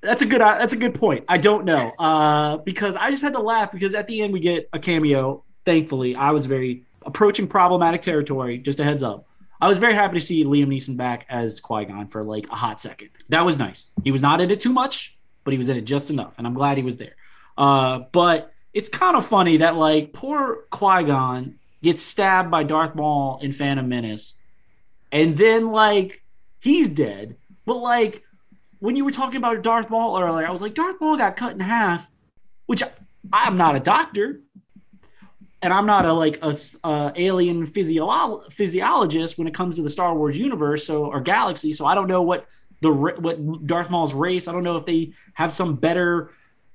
[0.00, 1.24] that's a good that's a good point.
[1.28, 4.40] I don't know uh, because I just had to laugh because at the end we
[4.40, 5.44] get a cameo.
[5.64, 8.58] Thankfully, I was very approaching problematic territory.
[8.58, 9.28] Just a heads up.
[9.60, 12.56] I was very happy to see Liam Neeson back as Qui Gon for like a
[12.56, 13.10] hot second.
[13.28, 13.92] That was nice.
[14.02, 16.46] He was not in it too much, but he was in it just enough, and
[16.48, 17.14] I'm glad he was there.
[17.56, 22.94] Uh, but it's kind of funny that like poor Qui Gon gets stabbed by Darth
[22.94, 24.34] Maul in Phantom Menace,
[25.10, 26.22] and then like
[26.60, 27.36] he's dead.
[27.64, 28.22] But like
[28.78, 31.52] when you were talking about Darth Maul earlier, I was like, Darth Maul got cut
[31.52, 32.10] in half,
[32.66, 32.82] which
[33.32, 34.40] I'm not a doctor,
[35.60, 40.14] and I'm not a like a, alien physio- physiologist when it comes to the Star
[40.14, 41.72] Wars universe, so or galaxy.
[41.72, 42.46] So I don't know what
[42.80, 44.48] the what Darth Maul's race.
[44.48, 46.30] I don't know if they have some better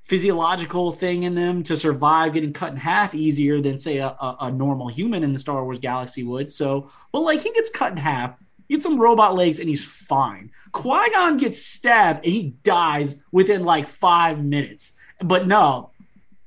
[0.08, 4.38] physiological thing in them to survive getting cut in half easier than say a, a,
[4.42, 6.52] a normal human in the Star Wars galaxy would.
[6.54, 9.86] So, but like he gets cut in half, he gets some robot legs, and he's
[9.86, 10.52] fine.
[10.72, 14.94] Qui Gon gets stabbed and he dies within like five minutes.
[15.22, 15.92] But no,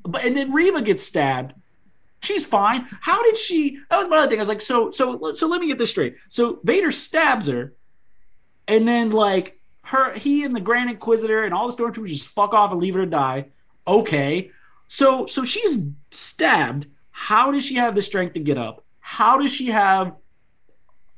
[0.02, 1.54] but and then Reva gets stabbed.
[2.22, 2.86] She's fine.
[3.00, 3.78] How did she?
[3.90, 4.38] That was my other thing.
[4.38, 6.16] I was like, so so so let me get this straight.
[6.28, 7.74] So Vader stabs her,
[8.68, 9.59] and then like
[9.90, 12.94] her, he and the Grand Inquisitor and all the stormtroopers just fuck off and leave
[12.94, 13.46] her to die.
[13.86, 14.50] Okay,
[14.88, 16.86] so so she's stabbed.
[17.10, 18.84] How does she have the strength to get up?
[19.00, 20.14] How does she have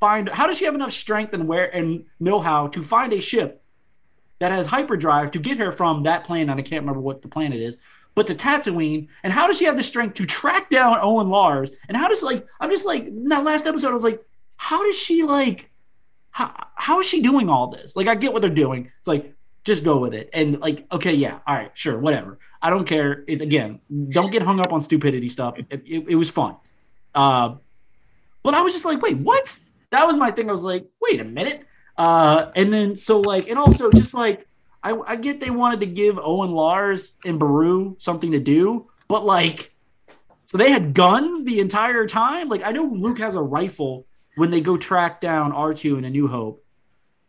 [0.00, 0.28] find?
[0.28, 3.62] How does she have enough strength and where and know how to find a ship
[4.38, 6.56] that has hyperdrive to get her from that planet?
[6.58, 7.76] I can't remember what the planet is
[8.14, 9.08] but to Tatooine.
[9.22, 11.70] And how does she have the strength to track down Owen Lars?
[11.88, 14.24] And how does like I'm just like in that last episode, I was like,
[14.56, 15.70] how does she like
[16.32, 17.94] how how is she doing all this?
[17.94, 18.90] Like I get what they're doing.
[18.98, 19.32] It's like
[19.64, 20.28] just go with it.
[20.32, 22.38] And like, okay, yeah, all right, sure, whatever.
[22.60, 23.24] I don't care.
[23.28, 25.58] It, again, don't get hung up on stupidity stuff.
[25.58, 26.56] It, it, it was fun.
[27.14, 27.56] Uh,
[28.42, 29.58] but I was just like, wait, what?
[29.90, 30.48] That was my thing.
[30.48, 31.64] I was like, wait a minute.
[31.96, 34.48] Uh, and then so like, and also just like
[34.82, 39.24] I, I get they wanted to give Owen Lars and Beru something to do, but
[39.24, 39.72] like,
[40.44, 42.48] so they had guns the entire time.
[42.48, 46.10] Like, I know Luke has a rifle when they go track down R2 in A
[46.10, 46.64] New Hope.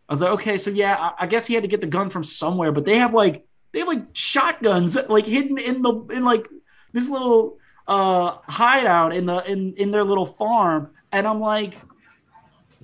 [0.07, 2.09] I was like, okay, so yeah, I, I guess he had to get the gun
[2.09, 6.23] from somewhere, but they have like they have like shotguns like hidden in the in
[6.23, 6.47] like
[6.91, 11.75] this little uh hideout in the in in their little farm, and I'm like,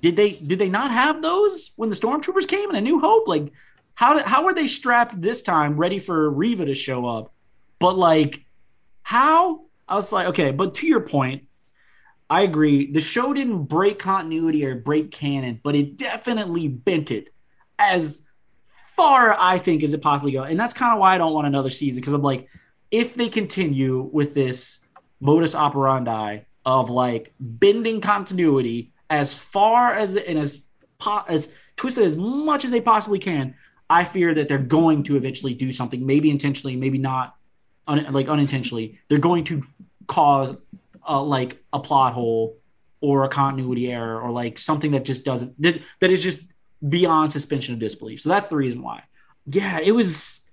[0.00, 3.28] did they did they not have those when the stormtroopers came in A New Hope?
[3.28, 3.52] Like
[4.00, 7.34] how did, how were they strapped this time, ready for Reva to show up?
[7.78, 8.42] But like,
[9.02, 9.66] how?
[9.86, 10.52] I was like, okay.
[10.52, 11.44] But to your point,
[12.30, 12.90] I agree.
[12.92, 17.34] The show didn't break continuity or break canon, but it definitely bent it
[17.76, 18.24] as
[18.94, 20.44] far, I think, as it possibly go.
[20.44, 22.48] And that's kind of why I don't want another season because I'm like,
[22.92, 24.78] if they continue with this
[25.20, 30.62] modus operandi of like bending continuity as far as and as
[30.98, 33.56] po- as twisted as much as they possibly can,
[33.88, 37.36] I fear that they're going to eventually do something, maybe intentionally, maybe not,
[37.88, 39.00] un- like unintentionally.
[39.08, 39.66] They're going to
[40.06, 40.54] cause
[41.08, 42.56] uh, like a plot hole
[43.00, 46.44] or a continuity error or like something that just doesn't that, that is just
[46.86, 48.20] beyond suspension of disbelief.
[48.20, 49.02] So that's the reason why.
[49.46, 50.44] Yeah, it was.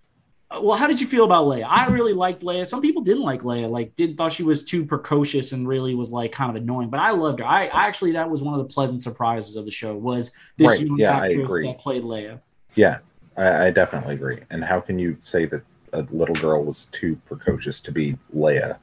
[0.50, 1.66] Well, how did you feel about Leia?
[1.68, 2.66] I really liked Leia.
[2.66, 6.10] Some people didn't like Leia, like didn't thought she was too precocious and really was
[6.14, 6.90] like kind of annoying.
[6.90, 7.46] But I loved her.
[7.46, 10.70] I, I actually that was one of the pleasant surprises of the show was this
[10.70, 10.80] right.
[10.80, 12.40] young yeah, actress that played Leia.
[12.76, 13.00] Yeah,
[13.36, 14.40] I, I definitely agree.
[14.50, 18.78] And how can you say that a little girl was too precocious to be Leia?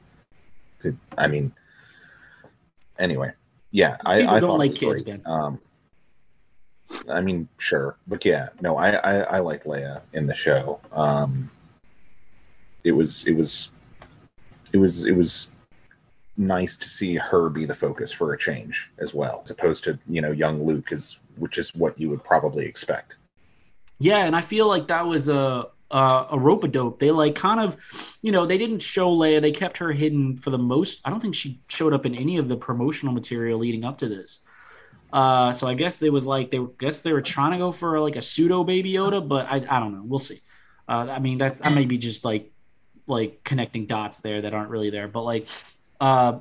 [0.85, 1.51] To, I mean,
[2.99, 3.33] anyway,
[3.71, 5.07] yeah, I, I don't like kids, great.
[5.07, 5.21] man.
[5.25, 5.59] Um,
[7.09, 10.79] I mean, sure, but yeah, no, I, I, I like Leia in the show.
[10.91, 11.49] Um,
[12.83, 13.71] it was, it was,
[14.71, 15.49] it was, it was
[16.37, 19.97] nice to see her be the focus for a change as well, as opposed to
[20.07, 23.15] you know young Luke is, which is what you would probably expect.
[23.99, 26.99] Yeah, and I feel like that was a a, a rope a dope.
[26.99, 27.77] They like kind of,
[28.21, 29.41] you know, they didn't show Leia.
[29.41, 31.01] They kept her hidden for the most.
[31.05, 34.07] I don't think she showed up in any of the promotional material leading up to
[34.07, 34.39] this.
[35.13, 37.71] Uh, so I guess they was like they were, guess they were trying to go
[37.71, 40.03] for like a pseudo Baby Yoda, but I I don't know.
[40.03, 40.41] We'll see.
[40.87, 42.51] Uh, I mean that's I may be just like
[43.07, 45.47] like connecting dots there that aren't really there, but like
[46.01, 46.39] uh,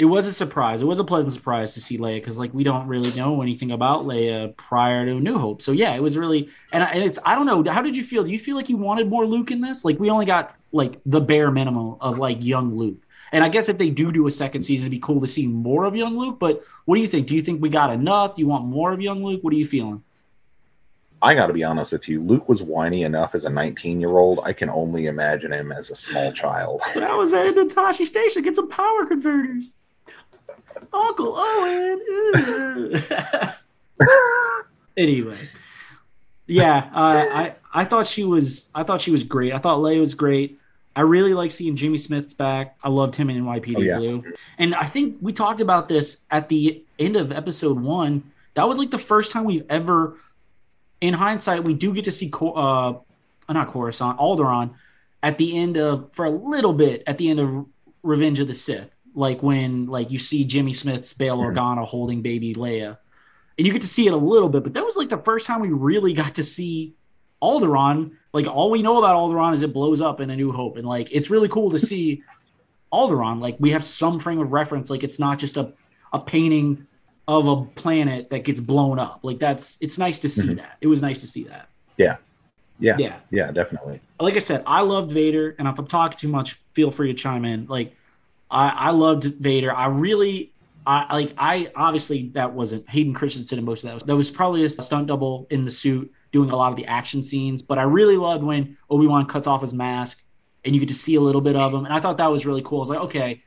[0.00, 0.80] it was a surprise.
[0.80, 3.70] It was a pleasant surprise to see Leia because like we don't really know anything
[3.72, 5.60] about Leia prior to New Hope.
[5.60, 7.70] So yeah, it was really and, I, it's I don't know.
[7.70, 8.24] How did you feel?
[8.24, 9.84] Do you feel like you wanted more Luke in this?
[9.84, 12.96] Like we only got like the bare minimum of like young Luke.
[13.32, 15.46] And I guess if they do do a second season, it'd be cool to see
[15.46, 16.38] more of young Luke.
[16.40, 17.26] But what do you think?
[17.26, 18.36] Do you think we got enough?
[18.36, 19.44] Do you want more of young Luke?
[19.44, 20.02] What are you feeling?
[21.20, 22.22] I got to be honest with you.
[22.22, 24.40] Luke was whiny enough as a 19 year old.
[24.44, 26.80] I can only imagine him as a small child.
[26.96, 28.42] I was at the Tosche station.
[28.42, 29.76] Get some power converters.
[30.92, 32.00] Uncle Owen.
[34.96, 35.38] anyway,
[36.46, 39.52] yeah, uh, I I thought she was I thought she was great.
[39.52, 40.58] I thought Leia was great.
[40.96, 42.76] I really like seeing Jimmy Smits back.
[42.82, 43.96] I loved him in NYPD Oh, yeah.
[43.98, 44.24] Blue,
[44.58, 48.24] and I think we talked about this at the end of episode one.
[48.54, 50.16] That was like the first time we've ever,
[51.00, 52.94] in hindsight, we do get to see Cor- uh,
[53.52, 54.70] not Coruscant, Alderaan,
[55.22, 57.66] at the end of for a little bit at the end of
[58.02, 61.38] Revenge of the Sith, like when like you see Jimmy Smits' Bail.
[61.38, 62.98] Organa holding baby Leia,
[63.58, 64.62] and you get to see it a little bit.
[64.62, 66.94] But that was like the first time we really got to see
[67.42, 68.12] Alderaan.
[68.32, 70.86] Like all we know about Alderaan is it blows up in A New Hope, and
[70.86, 72.22] like it's really cool to see
[72.92, 73.40] Alderaan.
[73.40, 74.90] Like we have some frame of reference.
[74.90, 75.72] Like it's not just a
[76.12, 76.86] a painting
[77.28, 79.20] of a planet that gets blown up.
[79.22, 80.56] Like that's it's nice to see Mhm.
[80.56, 80.76] that.
[80.80, 81.68] It was nice to see that.
[81.96, 82.16] Yeah.
[82.80, 83.16] Yeah, Yeah.
[83.30, 84.00] yeah, definitely.
[84.18, 87.14] Like I said, I loved Vader, and if I'm talking too much, feel free to
[87.14, 87.66] chime in.
[87.66, 87.94] Like,
[88.50, 89.74] I, I loved Vader.
[89.74, 90.52] I really,
[90.86, 94.06] I like, I obviously that wasn't Hayden Christensen in most of that.
[94.06, 97.22] That was probably a stunt double in the suit doing a lot of the action
[97.22, 97.62] scenes.
[97.62, 100.22] But I really loved when Obi Wan cuts off his mask,
[100.64, 102.44] and you get to see a little bit of him, and I thought that was
[102.44, 102.78] really cool.
[102.78, 103.42] I was like, okay.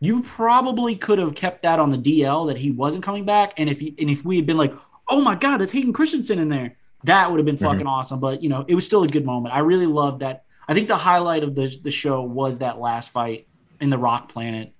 [0.00, 3.70] You probably could have kept that on the DL that he wasn't coming back, and
[3.70, 4.74] if he, and if we had been like,
[5.08, 7.86] oh my god, that's Hayden Christensen in there, that would have been fucking mm-hmm.
[7.86, 8.18] awesome.
[8.18, 9.54] But you know, it was still a good moment.
[9.54, 10.44] I really loved that.
[10.66, 13.46] I think the highlight of the the show was that last fight
[13.82, 14.72] in the Rock Planet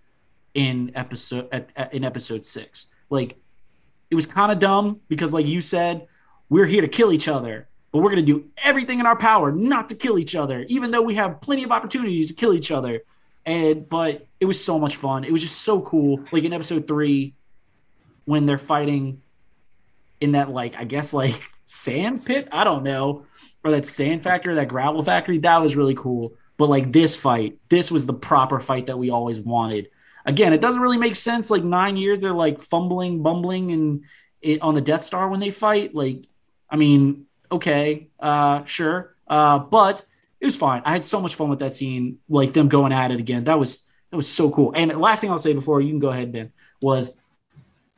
[0.55, 2.87] in episode at, at- in episode six.
[3.11, 3.37] Like,
[4.11, 6.07] it was kind of dumb because, like you said,
[6.49, 9.89] we're here to kill each other, but we're gonna do everything in our power not
[9.91, 13.03] to kill each other, even though we have plenty of opportunities to kill each other.
[13.45, 15.25] And but it was so much fun.
[15.25, 16.25] It was just so cool.
[16.31, 17.35] Like in episode three,
[18.25, 19.21] when they're fighting
[20.21, 22.49] in that like I guess like sand pit.
[22.53, 23.27] I don't know,
[23.65, 25.39] or that sand factory, that gravel factory.
[25.39, 26.35] That was really cool.
[26.63, 29.89] But like this fight, this was the proper fight that we always wanted.
[30.25, 31.51] Again, it doesn't really make sense.
[31.51, 34.05] Like nine years, they're like fumbling, bumbling, and
[34.41, 35.93] it on the Death Star when they fight.
[35.93, 36.23] Like,
[36.71, 40.07] I mean, okay, uh, sure, uh, but
[40.39, 40.83] it was fine.
[40.85, 43.43] I had so much fun with that scene, like them going at it again.
[43.43, 44.71] That was that was so cool.
[44.77, 47.17] And last thing I'll say before you can go ahead, Ben, was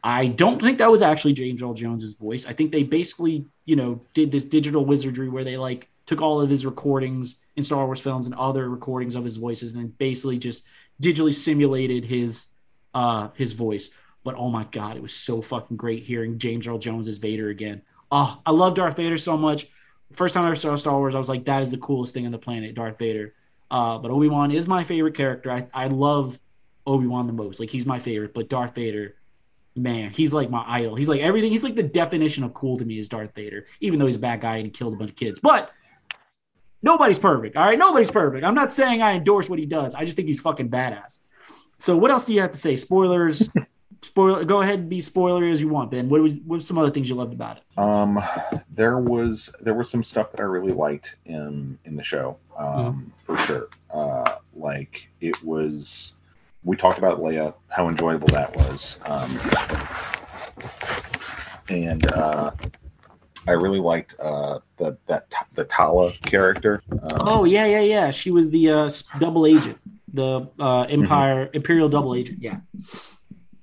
[0.02, 2.46] I don't think that was actually James Earl Jones's voice.
[2.46, 6.40] I think they basically, you know, did this digital wizardry where they like took all
[6.40, 10.38] of his recordings in Star Wars films and other recordings of his voices and basically
[10.38, 10.64] just
[11.00, 12.46] digitally simulated his
[12.94, 13.90] uh his voice.
[14.24, 17.50] But oh my god, it was so fucking great hearing James Earl Jones as Vader
[17.50, 17.82] again.
[18.10, 19.66] Oh, I love Darth Vader so much.
[20.12, 22.26] First time I ever saw Star Wars, I was like, that is the coolest thing
[22.26, 23.34] on the planet, Darth Vader.
[23.70, 25.50] Uh, but Obi Wan is my favorite character.
[25.50, 26.38] I, I love
[26.86, 27.58] Obi Wan the most.
[27.60, 29.16] Like he's my favorite, but Darth Vader,
[29.74, 30.94] man, he's like my idol.
[30.94, 31.50] He's like everything.
[31.50, 34.20] He's like the definition of cool to me is Darth Vader, even though he's a
[34.20, 35.40] bad guy and he killed a bunch of kids.
[35.40, 35.70] But
[36.84, 37.56] nobody's perfect.
[37.56, 38.44] All right, nobody's perfect.
[38.44, 39.94] I'm not saying I endorse what he does.
[39.94, 41.18] I just think he's fucking badass.
[41.78, 42.76] So what else do you have to say?
[42.76, 43.48] Spoilers.
[44.02, 44.44] Spoiler.
[44.44, 46.10] Go ahead and be spoilery as you want, Ben.
[46.10, 47.78] What was what were some other things you loved about it?
[47.78, 48.22] Um,
[48.70, 53.10] there was there was some stuff that I really liked in in the show, um,
[53.24, 53.68] for sure.
[53.90, 56.12] Uh, like it was,
[56.64, 59.40] we talked about Leia, how enjoyable that was, um,
[61.70, 62.50] and uh,
[63.46, 66.82] I really liked uh, the that the Tala character.
[66.90, 68.10] Um, Oh yeah, yeah, yeah.
[68.10, 69.78] She was the uh, double agent,
[70.12, 72.40] the uh, Empire Imperial double agent.
[72.40, 72.58] Yeah.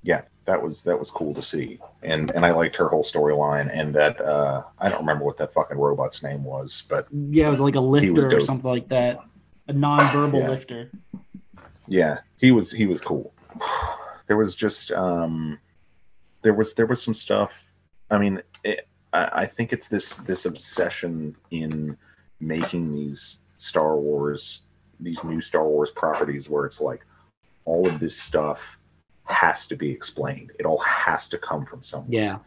[0.02, 3.70] yeah, that was that was cool to see, and and I liked her whole storyline,
[3.72, 7.50] and that uh, I don't remember what that fucking robot's name was, but Yeah, it
[7.50, 9.20] was like a lifter or something like that.
[9.68, 10.48] A non-verbal Yeah.
[10.50, 10.90] lifter.
[11.88, 13.32] yeah he was he was cool
[14.28, 15.58] there was just um
[16.42, 17.50] there was there was some stuff
[18.10, 21.96] i mean it, I, I think it's this this obsession in
[22.40, 24.62] making these star wars
[25.00, 27.04] these new star wars properties where it's like
[27.64, 28.60] all of this stuff
[29.24, 30.52] has to be explained.
[30.58, 32.08] It all has to come from somewhere.
[32.10, 32.38] Yeah.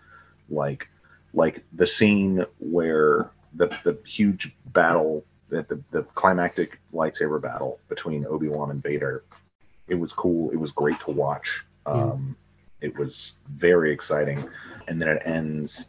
[0.50, 0.88] like
[1.34, 8.26] like the scene where the the huge battle that the, the climactic lightsaber battle between
[8.26, 9.24] Obi-Wan and Vader
[9.88, 10.50] it was cool.
[10.52, 11.64] It was great to watch.
[11.86, 12.36] Um
[12.82, 14.48] it was very exciting.
[14.88, 15.86] And then it ends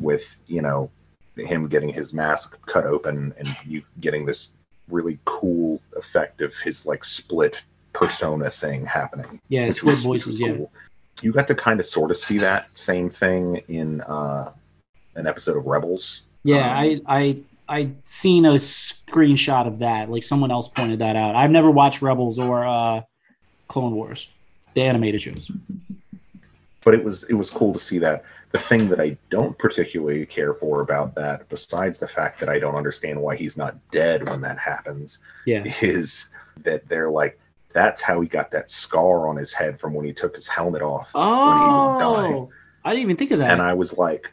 [0.00, 0.90] with you know
[1.36, 4.50] him getting his mask cut open and you getting this
[4.88, 7.60] really cool effect of his like split
[7.92, 10.26] persona thing happening Yeah, split was- voices.
[10.26, 10.56] was Yeah.
[11.22, 14.52] You got to kind of sort of see that same thing in uh,
[15.16, 16.22] an episode of Rebels.
[16.44, 17.36] Yeah, Um, I I
[17.68, 20.10] I seen a screenshot of that.
[20.10, 21.36] Like someone else pointed that out.
[21.36, 23.02] I've never watched Rebels or uh,
[23.68, 24.28] Clone Wars,
[24.74, 25.50] the animated shows.
[26.84, 28.24] But it was it was cool to see that.
[28.52, 32.58] The thing that I don't particularly care for about that, besides the fact that I
[32.58, 35.62] don't understand why he's not dead when that happens, Yeah.
[35.80, 36.28] is
[36.64, 37.38] that they're like,
[37.72, 40.82] that's how he got that scar on his head from when he took his helmet
[40.82, 42.34] off when he was dying.
[42.34, 42.50] Oh,
[42.84, 43.50] I didn't even think of that.
[43.52, 44.26] And I was like,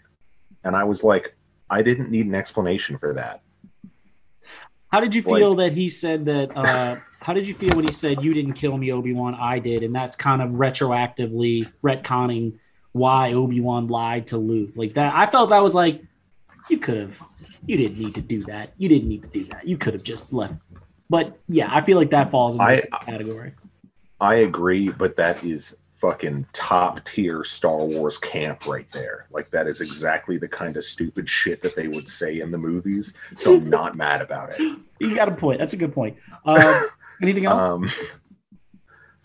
[0.64, 1.36] and I was like,
[1.70, 3.42] I didn't need an explanation for that.
[4.92, 6.58] How did you Like- feel that he said that?
[6.58, 9.36] Uh, how did you feel when he said you didn't kill me, Obi Wan?
[9.36, 12.54] I did, and that's kind of retroactively retconning
[12.92, 14.72] why Obi Wan lied to Luke.
[14.76, 16.02] Like that, I felt that was like
[16.70, 17.22] you could have,
[17.66, 18.74] you didn't need to do that.
[18.78, 19.68] You didn't need to do that.
[19.68, 20.56] You could have just left.
[21.10, 23.54] But yeah, I feel like that falls in I- this category.
[24.20, 29.28] I agree, but that is fucking top tier Star Wars camp right there.
[29.32, 32.58] Like that is exactly the kind of stupid shit that they would say in the
[32.58, 33.14] movies.
[33.38, 34.78] So I'm not mad about it.
[35.00, 35.60] You got a point.
[35.60, 36.18] That's a good point.
[36.44, 36.82] Uh,
[37.22, 37.62] anything else?
[37.62, 37.88] Um,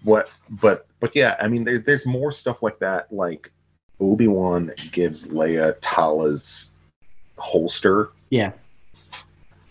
[0.04, 0.30] what?
[0.50, 3.12] But but yeah, I mean, there, there's more stuff like that.
[3.12, 3.50] Like
[4.00, 6.70] Obi Wan gives Leia Tala's
[7.36, 8.52] holster, yeah.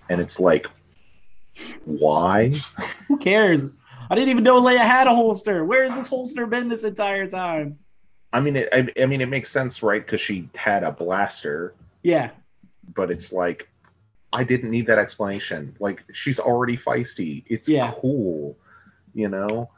[0.10, 0.68] and it's like,
[1.86, 2.52] why?
[3.08, 3.68] Who cares?
[4.10, 5.64] I didn't even know Leia had a holster.
[5.64, 7.80] Where has this holster been this entire time?
[8.34, 10.06] I mean, it, I, I mean, it makes sense, right?
[10.06, 11.76] Because she had a blaster.
[12.04, 12.32] Yeah.
[12.94, 13.70] But it's like,
[14.34, 15.78] I didn't need that explanation.
[15.80, 17.44] Like, she's already feisty.
[17.48, 17.94] It's yeah.
[18.02, 18.58] cool,
[19.14, 19.70] you know.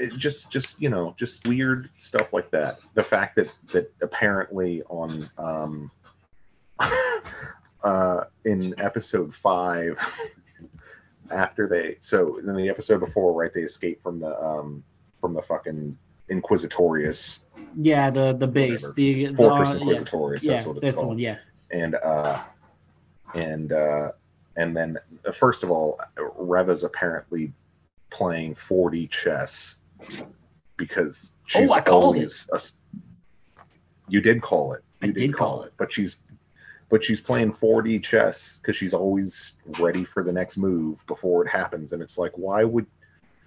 [0.00, 2.78] It just, just you know, just weird stuff like that.
[2.94, 5.90] The fact that that apparently on um,
[7.84, 9.98] uh, in episode five,
[11.30, 14.82] after they so in the episode before, right, they escape from the um
[15.20, 15.96] from the fucking
[16.30, 17.40] Inquisitorius.
[17.76, 18.94] Yeah, the the base, whatever.
[18.94, 20.42] the Fortress Inquisitorius.
[20.42, 21.08] Yeah, that's what it's that's called.
[21.08, 21.38] One, yeah.
[21.72, 22.42] And uh,
[23.34, 24.12] and uh,
[24.56, 26.00] and then uh, first of all,
[26.36, 27.52] Reva's apparently
[28.10, 29.76] playing 4D chess
[30.76, 32.48] because oh, she's oh, always.
[32.52, 32.60] A,
[34.08, 34.82] you did call it.
[35.02, 35.66] You I did, call, call it.
[35.68, 36.16] it, but she's
[36.90, 41.48] but she's playing 4D chess because she's always ready for the next move before it
[41.48, 41.92] happens.
[41.92, 42.84] And it's like, why would,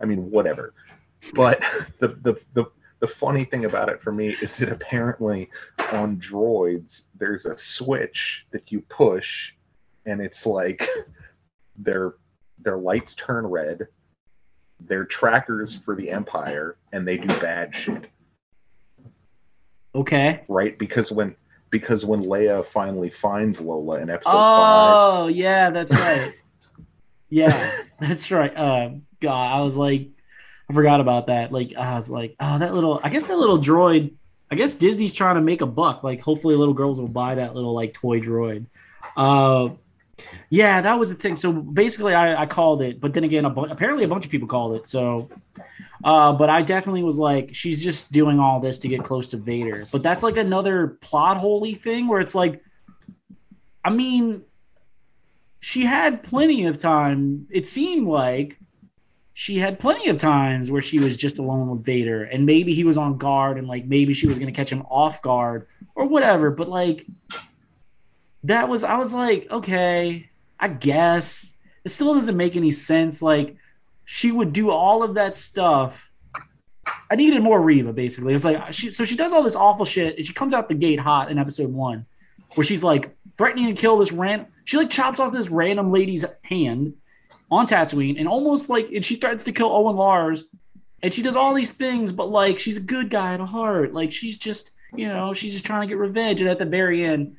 [0.02, 0.74] I mean, whatever.
[1.36, 1.62] But
[2.00, 2.66] the, the, the,
[3.00, 5.50] the funny thing about it for me is that apparently
[5.92, 9.52] on droids, there's a switch that you push
[10.06, 10.88] and it's like
[11.78, 12.16] their,
[12.60, 13.88] their lights turn red,
[14.88, 18.06] they're trackers for the Empire, and they do bad shit.
[19.96, 20.44] Okay.
[20.48, 20.78] Right?
[20.78, 21.36] Because when
[21.70, 24.94] because when Leia finally finds Lola in episode oh, five.
[24.94, 26.34] Oh, yeah, that's right.
[27.30, 28.56] yeah, that's right.
[28.56, 30.10] Uh, God, I was like,
[30.70, 31.52] I forgot about that.
[31.52, 34.14] Like, I was like, oh, that little, I guess that little droid,
[34.52, 36.04] I guess Disney's trying to make a buck.
[36.04, 38.68] Like, hopefully, little girls will buy that little, like, toy droid.
[39.18, 39.70] Uh,
[40.50, 41.36] yeah, that was the thing.
[41.36, 44.32] So basically, I, I called it, but then again, a bu- apparently a bunch of
[44.32, 44.88] people called it.
[44.88, 45.30] So
[46.04, 49.38] uh, but I definitely was like, she's just doing all this to get close to
[49.38, 49.88] Vader.
[49.92, 52.62] But that's like another plot holy thing where it's like,
[53.86, 54.42] I mean,
[55.62, 57.48] she had plenty of time.
[57.50, 58.58] It seemed like
[59.34, 62.84] she had plenty of times where she was just alone with Vader, and maybe he
[62.84, 66.06] was on guard, and like maybe she was going to catch him off guard or
[66.06, 66.52] whatever.
[66.52, 67.06] But like,
[68.44, 70.30] that was, I was like, okay,
[70.60, 73.22] I guess it still doesn't make any sense.
[73.22, 73.58] Like,
[74.06, 76.12] she would do all of that stuff.
[77.10, 78.32] I needed more Reva, basically.
[78.32, 80.68] It was like she so she does all this awful shit, and she comes out
[80.68, 82.06] the gate hot in episode one,
[82.56, 84.48] where she's like threatening to kill this random.
[84.66, 86.94] She like chops off this random lady's hand
[87.50, 90.44] on Tatooine, and almost like and she threatens to kill Owen Lars,
[91.02, 93.94] and she does all these things, but like she's a good guy at heart.
[93.94, 97.04] Like she's just you know she's just trying to get revenge, and at the very
[97.06, 97.38] end,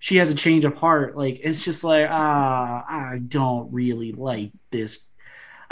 [0.00, 1.16] she has a change of heart.
[1.16, 5.04] Like it's just like ah, I don't really like this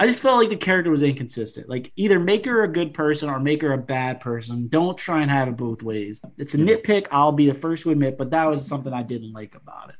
[0.00, 1.68] I just felt like the character was inconsistent.
[1.68, 4.68] Like either make her a good person or make her a bad person.
[4.68, 6.20] Don't try and have it both ways.
[6.36, 7.08] It's a nitpick.
[7.10, 9.96] I'll be the first to admit, but that was something I didn't like about it.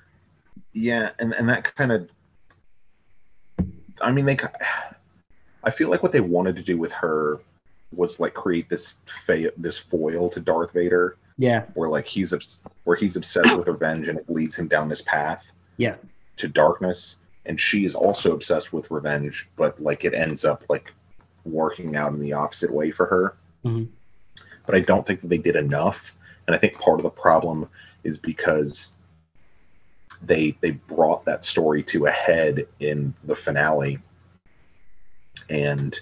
[0.73, 2.09] Yeah, and and that kind of,
[4.01, 4.39] I mean, they,
[5.65, 7.41] I feel like what they wanted to do with her
[7.93, 11.17] was like create this fa- this foil to Darth Vader.
[11.39, 12.35] Yeah, where like he's
[12.85, 15.45] where he's obsessed with revenge and it leads him down this path.
[15.77, 15.95] Yeah,
[16.37, 17.17] to darkness
[17.49, 20.93] and she is also obsessed with revenge, but like it ends up like
[21.45, 23.37] working out in the opposite way for her.
[23.65, 23.85] Mm-hmm.
[24.67, 26.15] But I don't think that they did enough,
[26.47, 27.69] and I think part of the problem
[28.05, 28.91] is because
[30.23, 33.99] they they brought that story to a head in the finale,
[35.49, 35.99] and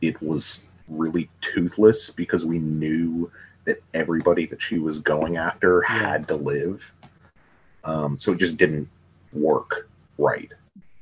[0.00, 3.30] it was really toothless because we knew
[3.64, 6.90] that everybody that she was going after had to live.
[7.84, 8.88] Um, so it just didn't
[9.32, 9.88] work
[10.18, 10.52] right,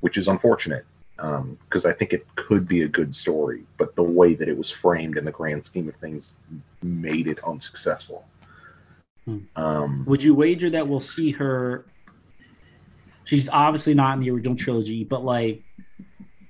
[0.00, 0.84] which is unfortunate
[1.16, 4.56] because um, I think it could be a good story, but the way that it
[4.56, 6.36] was framed in the grand scheme of things
[6.82, 8.26] made it unsuccessful.
[9.24, 9.38] Hmm.
[9.54, 11.84] Um, Would you wager that we'll see her?
[13.24, 15.62] She's obviously not in the original trilogy, but like,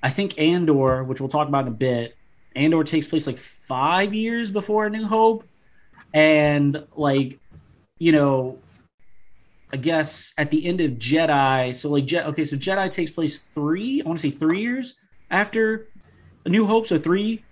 [0.02, 2.16] I think Andor, which we'll talk about in a bit,
[2.56, 5.44] Andor takes place like five years before A New Hope,
[6.14, 7.38] and like,
[7.98, 8.58] you know,
[9.72, 11.74] I guess at the end of Jedi.
[11.74, 12.26] So like Jet.
[12.26, 14.02] Okay, so Jedi takes place three.
[14.02, 14.94] I want to say three years
[15.30, 15.88] after
[16.44, 16.86] A New Hope.
[16.86, 17.42] So three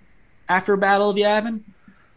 [0.48, 1.62] after Battle of Yavin.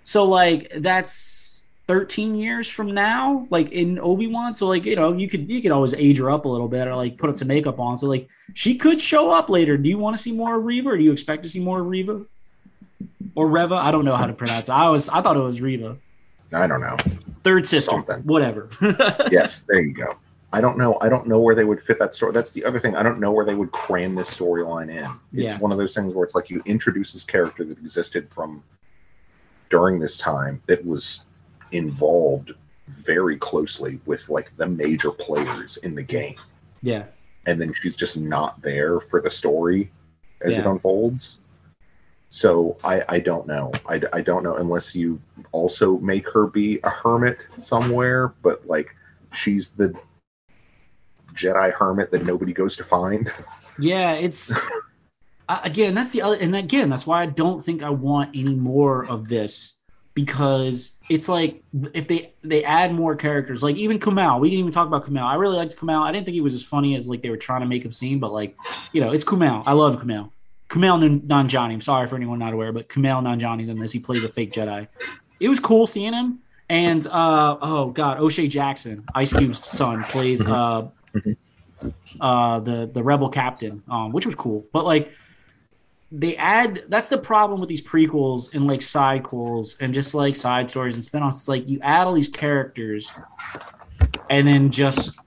[0.04, 4.54] So like that's 13 years from now, like in Obi Wan.
[4.54, 6.88] So like you know you could you could always age her up a little bit
[6.88, 7.98] or like put up some makeup on.
[7.98, 9.78] So like she could show up later.
[9.78, 10.90] Do you want to see more Reva?
[10.90, 12.26] Or do you expect to see more Reva?
[13.36, 13.76] Or Reva?
[13.76, 14.74] I don't know how to pronounce it.
[14.74, 15.98] I was I thought it was Reva.
[16.54, 16.98] I don't know.
[17.44, 17.92] Third sister.
[17.92, 18.24] Something.
[18.24, 18.70] Whatever.
[19.32, 20.16] yes, there you go.
[20.52, 20.98] I don't know.
[21.02, 22.32] I don't know where they would fit that story.
[22.32, 22.96] That's the other thing.
[22.96, 25.06] I don't know where they would cram this storyline in.
[25.34, 25.58] It's yeah.
[25.58, 28.64] one of those things where it's like you introduce this character that existed from
[29.70, 31.22] during this time that was
[31.72, 32.52] involved
[32.88, 36.36] very closely with like the major players in the game.
[36.84, 37.06] Yeah.
[37.46, 39.92] and then she's just not there for the story
[40.42, 41.40] as it unfolds.
[42.34, 43.72] So I, I don't know.
[43.88, 45.22] I, I don't know unless you
[45.52, 48.96] also make her be a hermit somewhere, but like
[49.34, 49.94] she's the
[51.36, 53.32] Jedi hermit that nobody goes to find.
[53.78, 54.52] Yeah, it's
[55.48, 59.06] again that's the other, and again that's why I don't think I want any more
[59.06, 59.76] of this
[60.16, 61.62] because it's like
[61.94, 65.26] if they they add more characters, like even Kumail, we didn't even talk about Kumail.
[65.26, 66.02] I really liked Kumail.
[66.02, 67.92] I didn't think he was as funny as like they were trying to make him
[67.92, 68.58] seem, but like
[68.92, 69.62] you know, it's Kumail.
[69.68, 70.32] I love Kumail.
[70.74, 71.74] Kumail Nanjiani.
[71.74, 73.92] I'm sorry for anyone not aware, but Kumail Nanjiani's in this.
[73.92, 74.88] He plays a fake Jedi.
[75.40, 76.40] It was cool seeing him.
[76.68, 81.38] And uh, oh god, O'Shea Jackson, Ice Cube's son, plays uh, Mhm.
[82.20, 84.66] uh, the the rebel captain, um, which was cool.
[84.74, 85.12] But like
[86.12, 90.36] they add that's the problem with these prequels and like side sidequels and just like
[90.36, 91.38] side stories and spin-offs.
[91.42, 93.12] It's like you add all these characters
[94.32, 95.20] and then just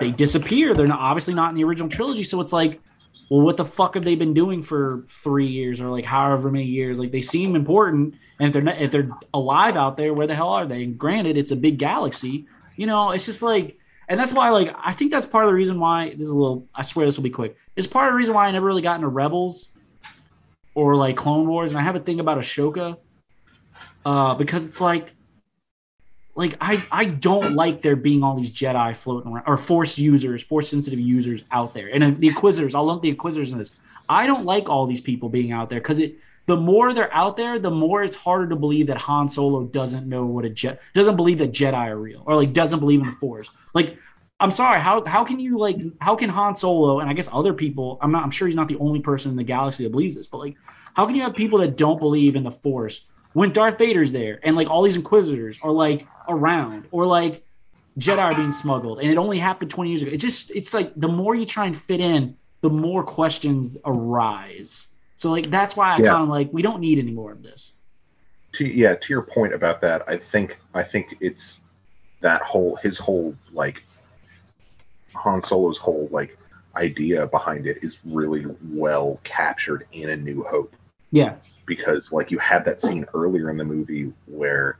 [0.00, 0.72] they disappear.
[0.74, 2.80] They're not obviously not in the original trilogy, so it's like,
[3.30, 6.66] well, what the fuck have they been doing for three years or like however many
[6.66, 6.98] years?
[6.98, 10.34] Like they seem important, and if they're not, if they're alive out there, where the
[10.34, 10.84] hell are they?
[10.84, 12.46] And granted, it's a big galaxy.
[12.76, 15.54] You know, it's just like, and that's why like I think that's part of the
[15.54, 16.68] reason why this is a little.
[16.74, 17.56] I swear this will be quick.
[17.76, 19.70] It's part of the reason why I never really got into Rebels
[20.74, 22.98] or like Clone Wars, and I have a thing about Ahsoka
[24.04, 25.14] uh, because it's like
[26.34, 30.42] like I I don't like there being all these Jedi floating around or Force users,
[30.42, 32.74] Force sensitive users out there, and the Inquisitors.
[32.74, 33.78] I'll lump the Inquisitors in this.
[34.08, 36.16] I don't like all these people being out there because it.
[36.46, 40.06] The more they're out there, the more it's harder to believe that Han Solo doesn't
[40.06, 43.06] know what a jet doesn't believe that Jedi are real or like doesn't believe in
[43.06, 43.48] the Force.
[43.72, 43.96] Like,
[44.40, 47.54] I'm sorry, how how can you like how can Han Solo and I guess other
[47.54, 47.98] people?
[48.02, 48.24] I'm not.
[48.24, 50.56] I'm sure he's not the only person in the galaxy that believes this, but like,
[50.94, 54.40] how can you have people that don't believe in the Force when Darth Vader's there
[54.42, 57.44] and like all these Inquisitors are like around or like
[57.98, 60.10] Jedi are being smuggled and it only happened 20 years ago.
[60.10, 64.88] It just it's like the more you try and fit in, the more questions arise.
[65.16, 66.10] So like that's why I Yeah.
[66.10, 67.74] kind of like we don't need any more of this.
[68.54, 71.58] to yeah to your point about that i think i think it's
[72.20, 73.82] that whole his whole like
[75.14, 76.38] han solo's whole like
[76.76, 80.72] idea behind it is really well captured in a new hope
[81.14, 81.34] Yeah.
[81.66, 84.78] because like you had that scene earlier in the movie where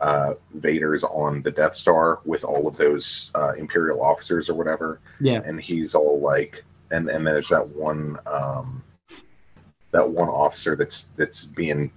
[0.00, 5.00] uh vader's on the death star with all of those uh imperial officers or whatever
[5.20, 5.40] Yeah.
[5.44, 8.82] and he's all like and and there's that one um
[9.92, 11.90] that one officer that's that's being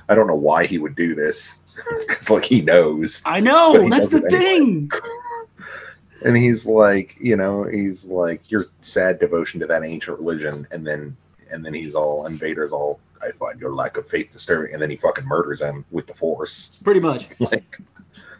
[0.08, 1.58] i don't know why he would do this
[2.08, 3.88] because like he knows I know.
[3.88, 4.90] That's the thing.
[6.24, 10.86] and he's like you know he's like your sad devotion to that ancient religion and
[10.86, 11.16] then
[11.52, 14.90] and then he's all invader's all i find your lack of faith disturbing and then
[14.90, 16.72] he fucking murders him with the force.
[16.82, 17.28] Pretty much.
[17.38, 17.80] like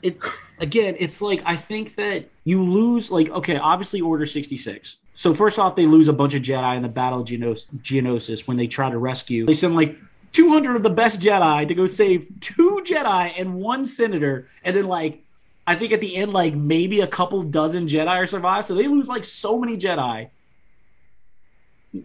[0.03, 0.19] it
[0.61, 5.59] again it's like i think that you lose like okay obviously order 66 so first
[5.59, 8.67] off they lose a bunch of jedi in the battle of Geonos- geonosis when they
[8.67, 9.45] try to rescue.
[9.47, 9.99] They send like
[10.33, 14.87] 200 of the best jedi to go save two jedi and one senator and then
[14.87, 15.23] like
[15.67, 18.87] i think at the end like maybe a couple dozen jedi are survive so they
[18.87, 20.29] lose like so many jedi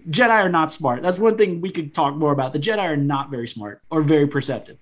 [0.09, 1.01] jedi are not smart.
[1.01, 2.53] That's one thing we could talk more about.
[2.53, 4.77] The jedi are not very smart or very perceptive.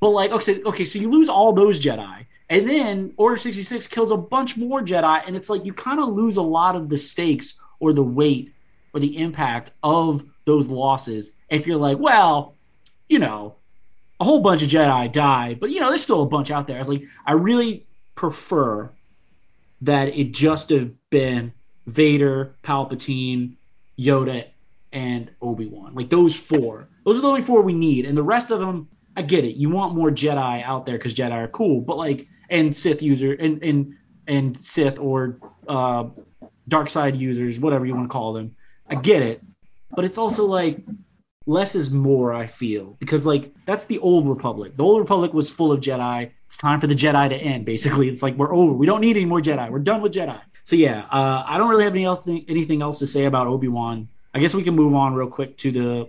[0.00, 4.12] But like okay okay so you lose all those jedi and then Order 66 kills
[4.12, 6.98] a bunch more Jedi, and it's like you kind of lose a lot of the
[6.98, 8.52] stakes or the weight
[8.94, 12.54] or the impact of those losses if you're like, well,
[13.08, 13.56] you know,
[14.20, 16.76] a whole bunch of Jedi died, but you know, there's still a bunch out there.
[16.76, 17.84] I was like, I really
[18.14, 18.90] prefer
[19.82, 21.52] that it just have been
[21.86, 23.54] Vader, Palpatine,
[23.98, 24.46] Yoda,
[24.92, 25.94] and Obi Wan.
[25.94, 26.88] Like those four.
[27.04, 28.88] Those are the only four we need, and the rest of them.
[29.18, 29.56] I get it.
[29.56, 33.32] You want more Jedi out there because Jedi are cool, but like, and Sith user
[33.32, 33.94] and and
[34.26, 35.38] and Sith or
[35.68, 36.04] uh,
[36.68, 38.56] dark side users, whatever you want to call them.
[38.88, 39.42] I get it,
[39.94, 40.84] but it's also like
[41.46, 42.34] less is more.
[42.34, 44.76] I feel because like that's the old Republic.
[44.76, 46.30] The old Republic was full of Jedi.
[46.44, 47.64] It's time for the Jedi to end.
[47.64, 48.72] Basically, it's like we're over.
[48.72, 49.70] We don't need any more Jedi.
[49.70, 50.40] We're done with Jedi.
[50.66, 53.68] So yeah, uh, I don't really have any else, anything else to say about Obi
[53.68, 54.08] Wan.
[54.34, 56.08] I guess we can move on real quick to the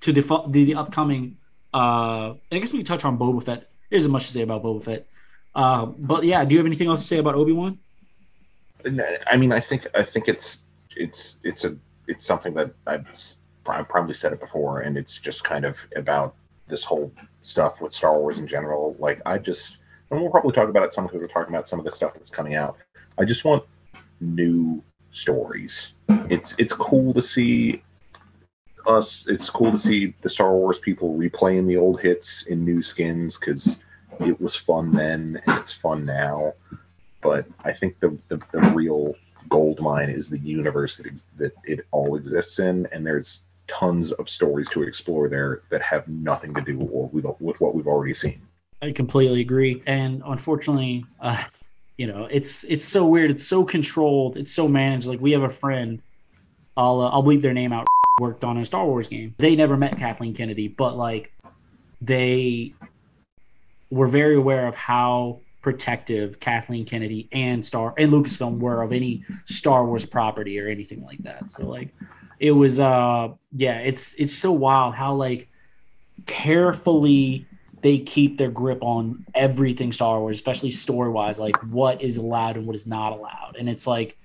[0.00, 1.38] to the the, the upcoming.
[1.72, 3.70] Uh, I guess we can touch on Boba Fett.
[3.88, 5.06] There isn't much to say about Boba Fett.
[5.54, 7.78] Uh, but yeah, do you have anything else to say about Obi Wan?
[9.26, 10.60] I mean, I think I think it's
[10.94, 11.74] it's it's a
[12.08, 13.06] it's something that I've
[13.66, 16.34] I've probably said it before, and it's just kind of about
[16.68, 17.10] this whole
[17.40, 18.96] stuff with Star Wars in general.
[18.98, 19.78] Like, I just
[20.10, 22.12] and we'll probably talk about it some because we're talking about some of the stuff
[22.12, 22.76] that's coming out.
[23.18, 23.64] I just want
[24.20, 25.92] new stories.
[26.08, 27.82] It's it's cool to see
[28.86, 29.26] us.
[29.28, 33.38] It's cool to see the Star Wars people replaying the old hits in new skins
[33.38, 33.80] because
[34.20, 36.52] it was fun then and it's fun now
[37.22, 39.14] but I think the, the, the real
[39.48, 44.12] gold mine is the universe that ex- that it all exists in, and there's tons
[44.12, 48.12] of stories to explore there that have nothing to do with, with what we've already
[48.12, 48.42] seen.
[48.82, 51.42] I completely agree, and unfortunately, uh,
[52.02, 53.30] you know, it's it's so weird.
[53.30, 54.36] It's so controlled.
[54.36, 55.06] It's so managed.
[55.06, 56.02] Like we have a friend,
[56.76, 57.86] I'll uh, I'll bleep their name out.
[58.20, 59.36] Worked on a Star Wars game.
[59.38, 61.32] They never met Kathleen Kennedy, but like
[62.00, 62.74] they
[63.88, 69.24] were very aware of how protective Kathleen Kennedy and Star and Lucasfilm were of any
[69.44, 71.52] Star Wars property or anything like that.
[71.52, 71.94] So like
[72.40, 75.46] it was uh yeah, it's it's so wild how like
[76.26, 77.46] carefully
[77.82, 82.56] they keep their grip on everything Star Wars, especially story wise, like what is allowed
[82.56, 83.56] and what is not allowed.
[83.58, 84.16] And it's like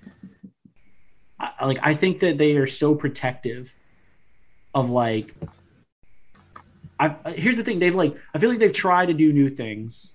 [1.39, 3.75] I, like I think that they are so protective
[4.73, 5.33] of like
[6.99, 10.11] I here's the thing they've like I feel like they've tried to do new things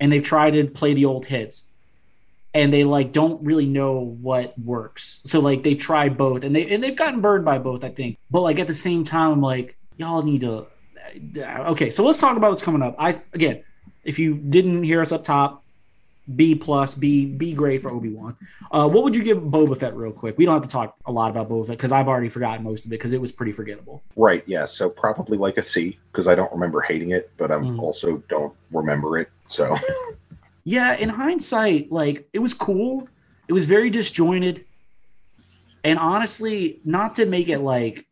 [0.00, 1.64] and they've tried to play the old hits
[2.54, 5.20] and they like don't really know what works.
[5.24, 8.18] So like they try both and they and they've gotten burned by both, I think.
[8.30, 10.66] But like at the same time, I'm like, y'all need to
[11.36, 12.96] okay, so let's talk about what's coming up.
[12.98, 13.62] I again,
[14.04, 15.62] if you didn't hear us up top,
[16.36, 18.36] B plus, B B grade for Obi Wan.
[18.70, 20.38] Uh, what would you give Boba Fett real quick?
[20.38, 22.84] We don't have to talk a lot about Boba Fett because I've already forgotten most
[22.84, 24.02] of it because it was pretty forgettable.
[24.16, 24.44] Right.
[24.46, 24.66] Yeah.
[24.66, 27.78] So probably like a C because I don't remember hating it, but I mm.
[27.80, 29.30] also don't remember it.
[29.48, 29.76] So,
[30.64, 33.08] yeah, in hindsight, like it was cool.
[33.48, 34.64] It was very disjointed.
[35.84, 38.06] And honestly, not to make it like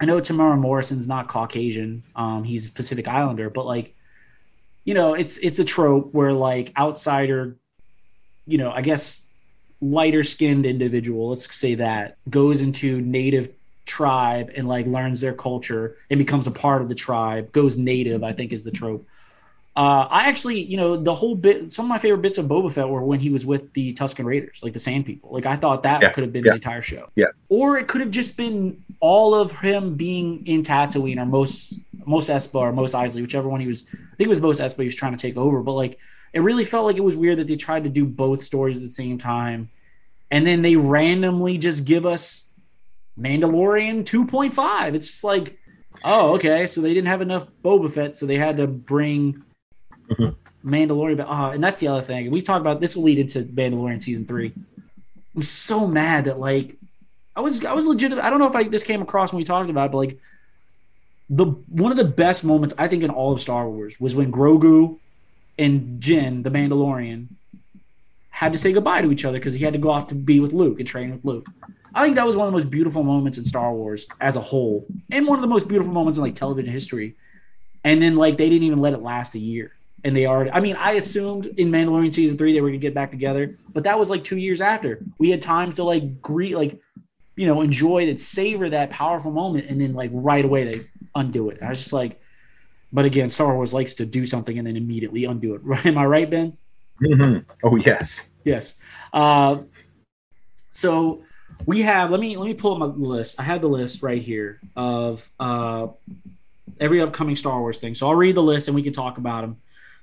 [0.00, 2.02] I know Temuera Morrison's not Caucasian.
[2.16, 3.94] Um, he's Pacific Islander, but like,
[4.84, 7.56] you know, it's it's a trope where like outsider,
[8.46, 9.26] you know, I guess
[9.80, 13.52] lighter skinned individual, let's say that, goes into native
[13.84, 18.22] tribe and like learns their culture and becomes a part of the tribe, goes native,
[18.22, 19.06] I think is the trope.
[19.78, 22.72] Uh, I actually, you know, the whole bit, some of my favorite bits of Boba
[22.72, 25.30] Fett were when he was with the Tusken Raiders, like the Sand People.
[25.30, 26.50] Like I thought that yeah, could have been yeah.
[26.50, 27.08] the entire show.
[27.14, 27.26] Yeah.
[27.48, 32.28] Or it could have just been all of him being in Tatooine or most Mos
[32.28, 33.84] Espa or Mos Eisley, whichever one he was.
[33.92, 35.62] I think it was Mos Espa he was trying to take over.
[35.62, 36.00] But like,
[36.32, 38.82] it really felt like it was weird that they tried to do both stories at
[38.82, 39.70] the same time,
[40.32, 42.50] and then they randomly just give us
[43.16, 44.94] Mandalorian 2.5.
[44.96, 45.56] It's like,
[46.02, 49.44] oh, okay, so they didn't have enough Boba Fett, so they had to bring
[50.10, 50.68] Mm-hmm.
[50.68, 52.30] Mandalorian, but uh, and that's the other thing.
[52.30, 54.52] We talked about this will lead into Mandalorian season three.
[55.34, 56.76] I'm so mad that like
[57.36, 58.12] I was I was legit.
[58.14, 60.18] I don't know if I this came across when we talked about it, but like
[61.30, 64.32] the one of the best moments I think in all of Star Wars was when
[64.32, 64.98] Grogu
[65.58, 67.28] and Jin, the Mandalorian,
[68.30, 70.40] had to say goodbye to each other because he had to go off to be
[70.40, 71.46] with Luke and train with Luke.
[71.94, 74.40] I think that was one of the most beautiful moments in Star Wars as a
[74.40, 77.14] whole, and one of the most beautiful moments in like television history.
[77.84, 79.72] And then like they didn't even let it last a year
[80.04, 82.94] and they already i mean i assumed in mandalorian season three they were gonna get
[82.94, 85.04] back together but that was like two years after.
[85.18, 86.80] We had time to like greet like
[87.36, 90.80] you know enjoy and savor that powerful moment and then like right away they
[91.14, 91.62] undo it.
[91.62, 92.20] I was just like
[92.92, 95.60] but again star wars likes to do something and then immediately undo it.
[95.64, 95.86] Right?
[95.86, 96.56] Am i right ben?
[97.00, 97.48] Mm-hmm.
[97.62, 98.24] oh yes.
[98.42, 98.74] Yes.
[99.12, 99.62] Uh,
[100.70, 101.22] so
[101.66, 103.38] we have let me let me pull up my list.
[103.38, 105.86] I have the list right here of uh,
[106.80, 107.94] every upcoming star wars thing.
[107.94, 109.58] So i'll read the list and we can talk about them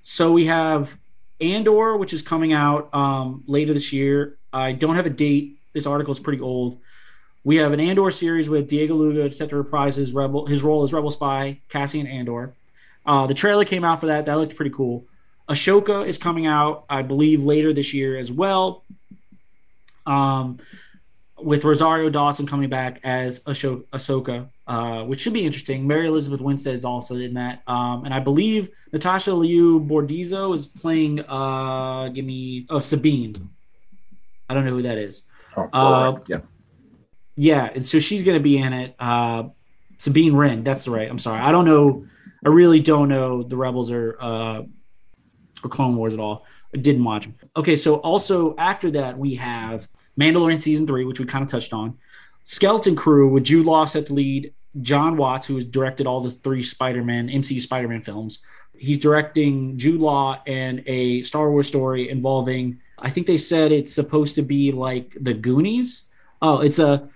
[0.08, 0.96] so we have
[1.42, 4.38] Andor, which is coming out um, later this year.
[4.54, 5.58] I don't have a date.
[5.74, 6.78] This article is pretty old.
[7.44, 10.84] We have an Andor series with Diego Luna set to reprise his rebel his role
[10.84, 12.54] as rebel spy Cassian Andor.
[13.04, 14.28] Uh, the trailer came out for that.
[14.28, 15.06] That looked pretty cool.
[15.50, 18.84] Ahsoka is coming out, I believe, later this year as well.
[20.06, 20.60] Um,
[21.40, 25.86] with Rosario Dawson coming back as Ahsoka, uh, which should be interesting.
[25.86, 30.66] Mary Elizabeth Winstead is also in that, um, and I believe Natasha Liu Bordizzo is
[30.66, 31.20] playing.
[31.22, 33.34] Uh, give me oh Sabine.
[34.50, 35.24] I don't know who that is.
[35.56, 36.40] Oh, uh, yeah,
[37.36, 38.96] yeah, and so she's going to be in it.
[39.00, 39.44] Uh,
[39.98, 41.10] Sabine Wren, that's right.
[41.10, 42.06] I'm sorry, I don't know.
[42.44, 44.64] I really don't know the Rebels or uh,
[45.64, 46.46] or Clone Wars at all.
[46.74, 47.36] I didn't watch them.
[47.56, 49.88] Okay, so also after that we have
[50.20, 51.98] Mandalorian season three, which we kind of touched on.
[52.46, 54.54] Skeleton Crew with Jude Law set to lead.
[54.82, 58.40] Jon Watts, who has directed all the three Spider-Man MCU Spider-Man films,
[58.78, 62.80] he's directing Jude Law and a Star Wars story involving.
[63.00, 66.06] I think they said it's supposed to be like the Goonies.
[66.42, 67.10] Oh, it's a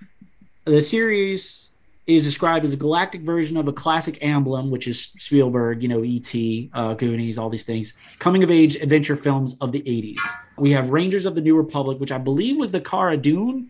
[0.65, 1.69] the series
[2.07, 6.03] is described as a galactic version of a classic emblem, which is Spielberg, you know,
[6.03, 10.19] E.T., uh, Goonies, all these things, coming of age adventure films of the 80s.
[10.57, 13.69] We have Rangers of the New Republic, which I believe was the Cara Dune.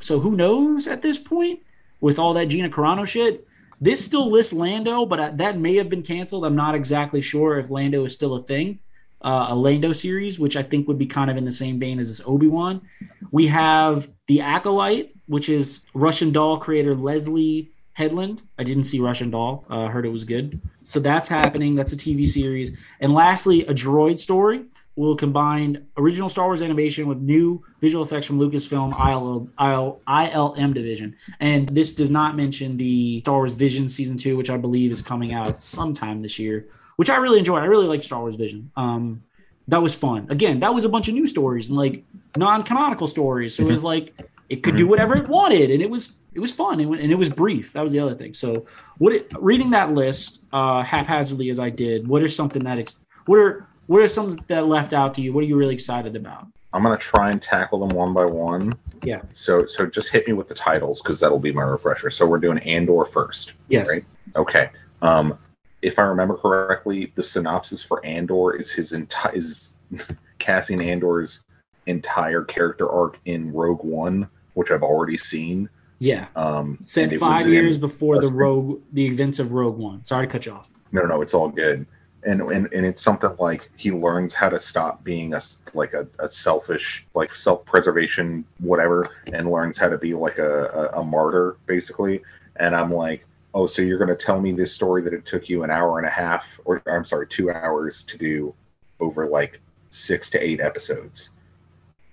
[0.00, 1.60] So who knows at this point
[2.00, 3.46] with all that Gina Carano shit?
[3.80, 6.44] This still lists Lando, but that may have been canceled.
[6.44, 8.78] I'm not exactly sure if Lando is still a thing.
[9.22, 11.98] uh, a Lando series, which I think would be kind of in the same vein
[11.98, 12.82] as this Obi Wan.
[13.30, 18.42] We have the Acolyte, which is Russian Doll creator Leslie Headland.
[18.58, 19.64] I didn't see Russian Doll.
[19.70, 20.60] Uh, heard it was good.
[20.82, 21.74] So that's happening.
[21.74, 22.76] That's a TV series.
[23.00, 24.66] And lastly, a droid story
[24.96, 30.72] will combine original Star Wars animation with new visual effects from Lucasfilm IL, IL, ILM
[30.72, 31.16] division.
[31.40, 35.02] And this does not mention the Star Wars Vision season two, which I believe is
[35.02, 37.62] coming out sometime this year, which I really enjoyed.
[37.62, 38.70] I really like Star Wars Vision.
[38.76, 39.22] Um,
[39.68, 40.26] that was fun.
[40.30, 42.04] Again, that was a bunch of new stories and like
[42.36, 43.54] non-canonical stories.
[43.54, 43.86] So it was mm-hmm.
[43.86, 44.14] like
[44.48, 44.90] it could do mm-hmm.
[44.90, 47.72] whatever it wanted, and it was it was fun and, and it was brief.
[47.72, 48.34] That was the other thing.
[48.34, 48.66] So
[48.98, 53.04] what it, reading that list uh, haphazardly as I did, what is something that ex-
[53.26, 55.32] what are what are some that left out to you?
[55.32, 56.46] What are you really excited about?
[56.72, 58.74] I'm gonna try and tackle them one by one.
[59.02, 59.22] Yeah.
[59.32, 62.10] So so just hit me with the titles because that'll be my refresher.
[62.10, 63.52] So we're doing Andor first.
[63.68, 63.88] Yes.
[63.88, 64.04] Right.
[64.36, 64.70] Okay.
[65.02, 65.38] Um,
[65.82, 69.76] if I remember correctly, the synopsis for Andor is his entire is
[70.38, 71.42] Cassian Andor's
[71.86, 75.68] entire character arc in Rogue One, which I've already seen.
[76.00, 76.26] Yeah.
[76.34, 80.04] Um, set five years before the Rogue the events of Rogue One.
[80.04, 80.70] Sorry to cut you off.
[80.90, 81.86] No, no, it's all good
[82.24, 85.40] and, and and it's something like he learns how to stop being a
[85.74, 90.64] like a, a selfish like self-preservation whatever and learns how to be like a,
[90.94, 92.22] a, a martyr basically
[92.56, 95.48] and i'm like oh so you're going to tell me this story that it took
[95.48, 98.54] you an hour and a half or i'm sorry two hours to do
[99.00, 99.60] over like
[99.90, 101.30] six to eight episodes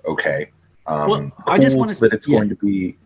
[0.06, 0.52] okay
[0.88, 2.38] um well, cool i just want to that it's yeah.
[2.38, 2.98] going to be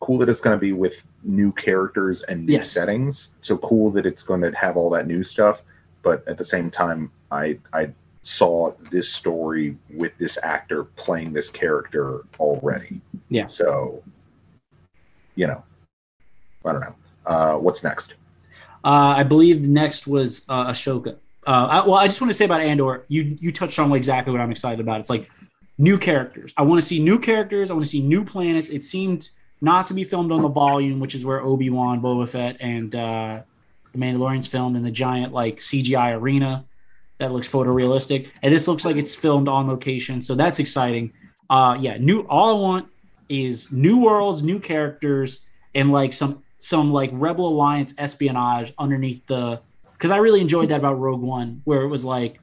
[0.00, 2.70] cool that it's going to be with new characters and new yes.
[2.70, 5.60] settings so cool that it's going to have all that new stuff
[6.02, 7.92] but at the same time, I I
[8.22, 13.00] saw this story with this actor playing this character already.
[13.30, 13.46] Yeah.
[13.46, 14.02] So,
[15.34, 15.62] you know,
[16.64, 16.94] I don't know.
[17.26, 18.14] Uh, what's next?
[18.84, 21.16] Uh, I believe next was uh, Ahsoka.
[21.46, 23.04] Uh, I, well, I just want to say about Andor.
[23.08, 25.00] You you touched on exactly what I'm excited about.
[25.00, 25.30] It's like
[25.78, 26.52] new characters.
[26.56, 27.70] I want to see new characters.
[27.70, 28.68] I want to see new planets.
[28.70, 29.30] It seemed
[29.60, 32.94] not to be filmed on the volume, which is where Obi Wan, Boba Fett, and
[32.94, 33.42] uh,
[33.92, 36.64] the Mandalorian's filmed in the giant like CGI arena
[37.18, 41.12] that looks photorealistic, and this looks like it's filmed on location, so that's exciting.
[41.50, 42.20] Uh, yeah, new.
[42.28, 42.88] All I want
[43.28, 45.40] is new worlds, new characters,
[45.74, 49.60] and like some some like Rebel Alliance espionage underneath the.
[49.92, 52.38] Because I really enjoyed that about Rogue One, where it was like,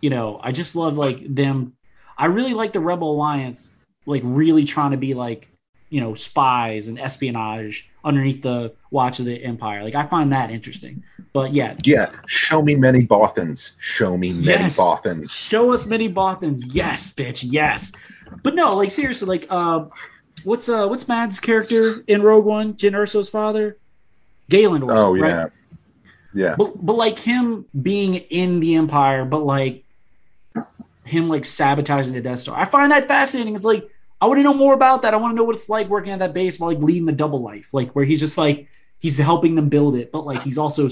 [0.00, 1.74] you know, I just love like them.
[2.16, 3.70] I really like the Rebel Alliance,
[4.04, 5.48] like really trying to be like
[5.90, 9.82] you know spies and espionage underneath the watch of the empire.
[9.82, 11.02] Like i find that interesting.
[11.32, 11.76] But yeah.
[11.84, 13.72] Yeah show me many bothans.
[13.78, 14.78] Show me many yes.
[14.78, 15.30] bothans.
[15.30, 16.62] Show us many bothans.
[16.66, 17.92] Yes bitch yes.
[18.42, 19.86] But no like seriously like uh
[20.44, 22.74] what's uh what's Mads' character in rogue one?
[22.74, 23.78] Jyn erso's father?
[24.48, 25.42] Galen Erso, oh yeah.
[25.42, 25.52] Right?
[26.34, 26.54] yeah.
[26.56, 29.84] But, but like him being in the empire but like
[31.08, 32.58] him like sabotaging the death star.
[32.58, 33.54] I find that fascinating.
[33.54, 33.88] It's like
[34.20, 35.14] I want to know more about that.
[35.14, 37.12] I want to know what it's like working at that base while like leading the
[37.12, 40.58] double life, like where he's just like he's helping them build it, but like he's
[40.58, 40.88] also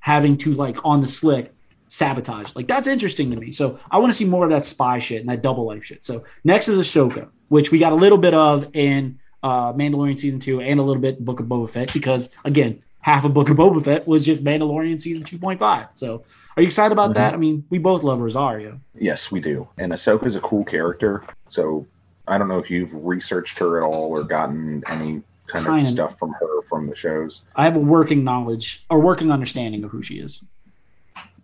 [0.00, 1.52] having to like on the slick
[1.88, 2.54] sabotage.
[2.54, 3.52] Like that's interesting to me.
[3.52, 6.04] So I want to see more of that spy shit and that double life shit.
[6.04, 10.40] So next is Ahsoka, which we got a little bit of in uh, Mandalorian season
[10.40, 13.48] two and a little bit in Book of Boba Fett because again, half of Book
[13.48, 15.86] of Boba Fett was just Mandalorian season two point five.
[15.94, 16.24] So
[16.56, 17.14] are you excited about mm-hmm.
[17.14, 17.34] that?
[17.34, 18.80] I mean, we both love Rosario.
[18.94, 19.68] Yes, we do.
[19.78, 21.24] And Ahsoka is a cool character.
[21.48, 21.86] So
[22.28, 25.84] I don't know if you've researched her at all or gotten any kind, kind of,
[25.84, 27.42] of stuff from her from the shows.
[27.56, 30.42] I have a working knowledge or working understanding of who she is.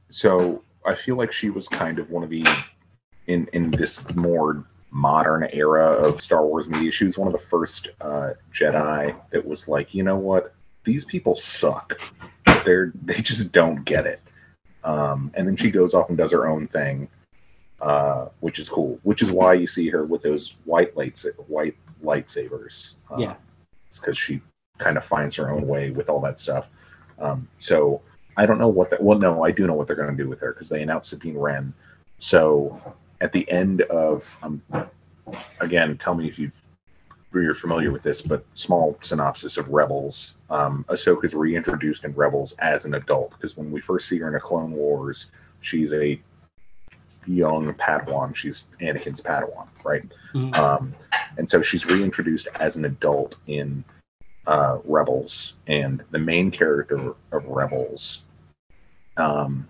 [0.08, 2.46] So I feel like she was kind of one of the
[3.26, 6.90] in in this more modern era of Star Wars media.
[6.90, 10.54] She was one of the first uh, Jedi that was like, you know what,
[10.84, 12.00] these people suck.
[12.64, 14.20] They're they just don't get it.
[14.84, 17.08] Um, and then she goes off and does her own thing
[17.80, 18.98] uh, which is cool.
[19.02, 22.94] Which is why you see her with those white lights, white lightsabers.
[23.10, 23.34] Uh, yeah,
[23.88, 24.40] it's because she
[24.78, 26.66] kind of finds her own way with all that stuff.
[27.18, 28.00] Um, so
[28.36, 29.02] I don't know what that.
[29.02, 31.10] Well, no, I do know what they're going to do with her because they announced
[31.10, 31.72] Sabine Wren.
[32.18, 32.80] So
[33.20, 34.62] at the end of, um,
[35.60, 36.52] again, tell me if you've
[37.34, 40.34] you're familiar with this, but small synopsis of Rebels.
[40.50, 44.28] Um, Ahsoka is reintroduced in Rebels as an adult because when we first see her
[44.28, 45.26] in a Clone Wars,
[45.60, 46.20] she's a
[47.28, 48.34] young Padawan.
[48.34, 50.02] She's Anakin's Padawan, right?
[50.34, 50.54] Mm-hmm.
[50.54, 50.94] Um,
[51.36, 53.84] and so she's reintroduced as an adult in
[54.46, 58.22] uh, Rebels, and the main character of Rebels
[59.16, 59.68] um,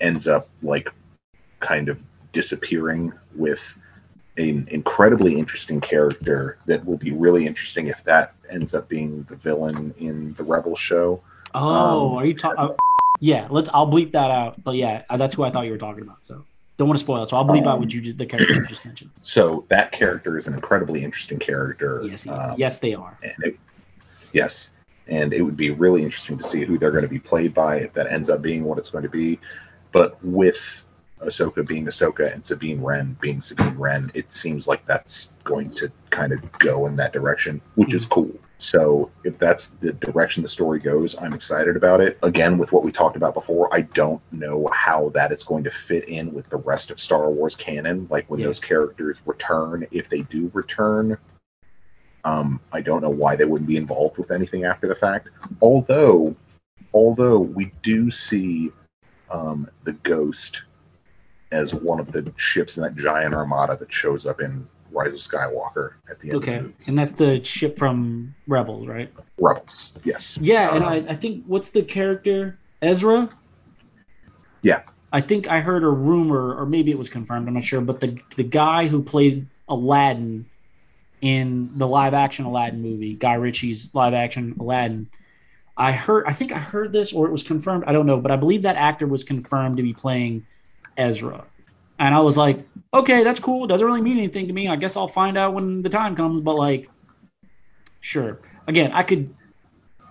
[0.00, 0.92] ends up like
[1.60, 1.98] kind of
[2.32, 3.62] disappearing with
[4.36, 9.36] an incredibly interesting character that will be really interesting if that ends up being the
[9.36, 11.22] villain in the Rebel show.
[11.54, 12.76] Oh, um, are you talking?
[13.24, 13.70] Yeah, let's.
[13.72, 14.62] I'll bleep that out.
[14.62, 16.26] But yeah, uh, that's who I thought you were talking about.
[16.26, 16.44] So
[16.76, 17.30] don't want to spoil it.
[17.30, 19.10] So I'll bleep out Um, what you the character you just mentioned.
[19.22, 22.02] So that character is an incredibly interesting character.
[22.04, 23.18] Yes, um, yes, they are.
[23.22, 23.56] and it,
[24.34, 24.70] yes,
[25.08, 27.76] and it would be really interesting to see who they're going to be played by
[27.76, 29.40] if that ends up being what it's going to be.
[29.90, 30.84] But with
[31.22, 35.90] Ahsoka being Ahsoka and Sabine Wren being Sabine Wren, it seems like that's going to
[36.10, 38.30] kind of go in that direction, which is cool.
[38.58, 42.18] So if that's the direction the story goes, I'm excited about it.
[42.22, 45.70] Again, with what we talked about before, I don't know how that is going to
[45.70, 48.06] fit in with the rest of Star Wars canon.
[48.10, 48.46] Like when Yeah.
[48.46, 51.18] those characters return, if they do return,
[52.24, 55.28] um, I don't know why they wouldn't be involved with anything after the fact.
[55.60, 56.34] Although,
[56.94, 58.72] although we do see
[59.30, 60.62] um, the Ghost
[61.52, 65.20] as one of the ships in that giant armada that shows up in Rise of
[65.20, 66.84] Skywalker at the end Okay, of the movie.
[66.86, 69.12] and that's the ship from Rebels, right?
[69.38, 69.92] Rebels.
[70.04, 70.38] Yes.
[70.40, 73.28] Yeah, and Uh, I, I think what's the character Ezra?
[74.62, 74.82] Yeah.
[75.12, 77.46] I think I heard a rumor, or maybe it was confirmed.
[77.46, 80.46] I'm not sure, but the the guy who played Aladdin
[81.20, 85.08] in the live action Aladdin movie, Guy Ritchie's live action Aladdin.
[85.76, 87.84] I heard, I think I heard this, or it was confirmed.
[87.86, 90.46] I don't know, but I believe that actor was confirmed to be playing
[90.96, 91.44] Ezra.
[91.98, 93.66] And I was like, okay, that's cool.
[93.66, 94.68] Doesn't really mean anything to me.
[94.68, 96.40] I guess I'll find out when the time comes.
[96.40, 96.90] But like,
[98.00, 98.40] sure.
[98.66, 99.34] Again, I could.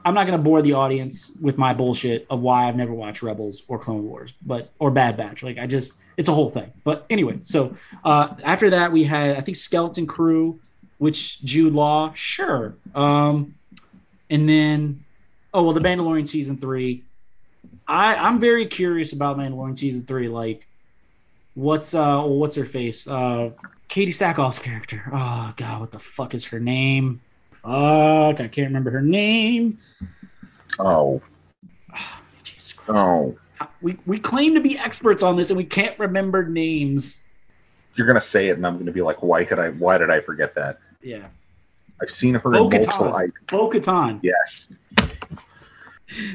[0.05, 3.23] I'm not going to bore the audience with my bullshit of why I've never watched
[3.23, 5.43] Rebels or Clone Wars, but or Bad Batch.
[5.43, 6.71] Like I just, it's a whole thing.
[6.84, 7.73] But anyway, so
[8.03, 10.59] uh, after that we had I think Skeleton Crew,
[10.97, 12.75] which Jude Law, sure.
[12.93, 13.55] Um,
[14.29, 15.05] and then,
[15.53, 17.03] oh well, the Mandalorian season three.
[17.88, 20.27] I I'm very curious about Mandalorian season three.
[20.27, 20.67] Like,
[21.55, 23.07] what's uh what's her face?
[23.07, 23.51] Uh,
[23.89, 25.03] Katee Sackhoff's character.
[25.13, 27.21] Oh god, what the fuck is her name?
[27.61, 29.77] Fuck, I can't remember her name.
[30.79, 31.21] Oh.
[32.43, 33.01] Jesus Christ.
[33.03, 33.37] Oh.
[33.81, 37.21] We we claim to be experts on this and we can't remember names.
[37.95, 39.69] You're gonna say it, and I'm gonna be like, "Why could I?
[39.69, 41.27] Why did I forget that?" Yeah.
[42.01, 42.71] I've seen her in Bo-Katan.
[42.71, 43.15] multiple.
[43.15, 44.19] I, Bo Katan.
[44.23, 44.67] yes.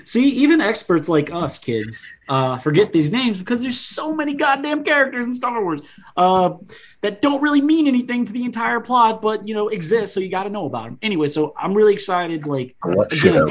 [0.05, 4.85] See, even experts like us kids uh, forget these names because there's so many goddamn
[4.85, 5.81] characters in Star Wars
[6.17, 6.55] uh,
[7.01, 10.29] that don't really mean anything to the entire plot, but you know exist, so you
[10.29, 10.99] got to know about them.
[11.03, 12.47] Anyway, so I'm really excited.
[12.47, 12.77] Like,
[13.13, 13.51] Again.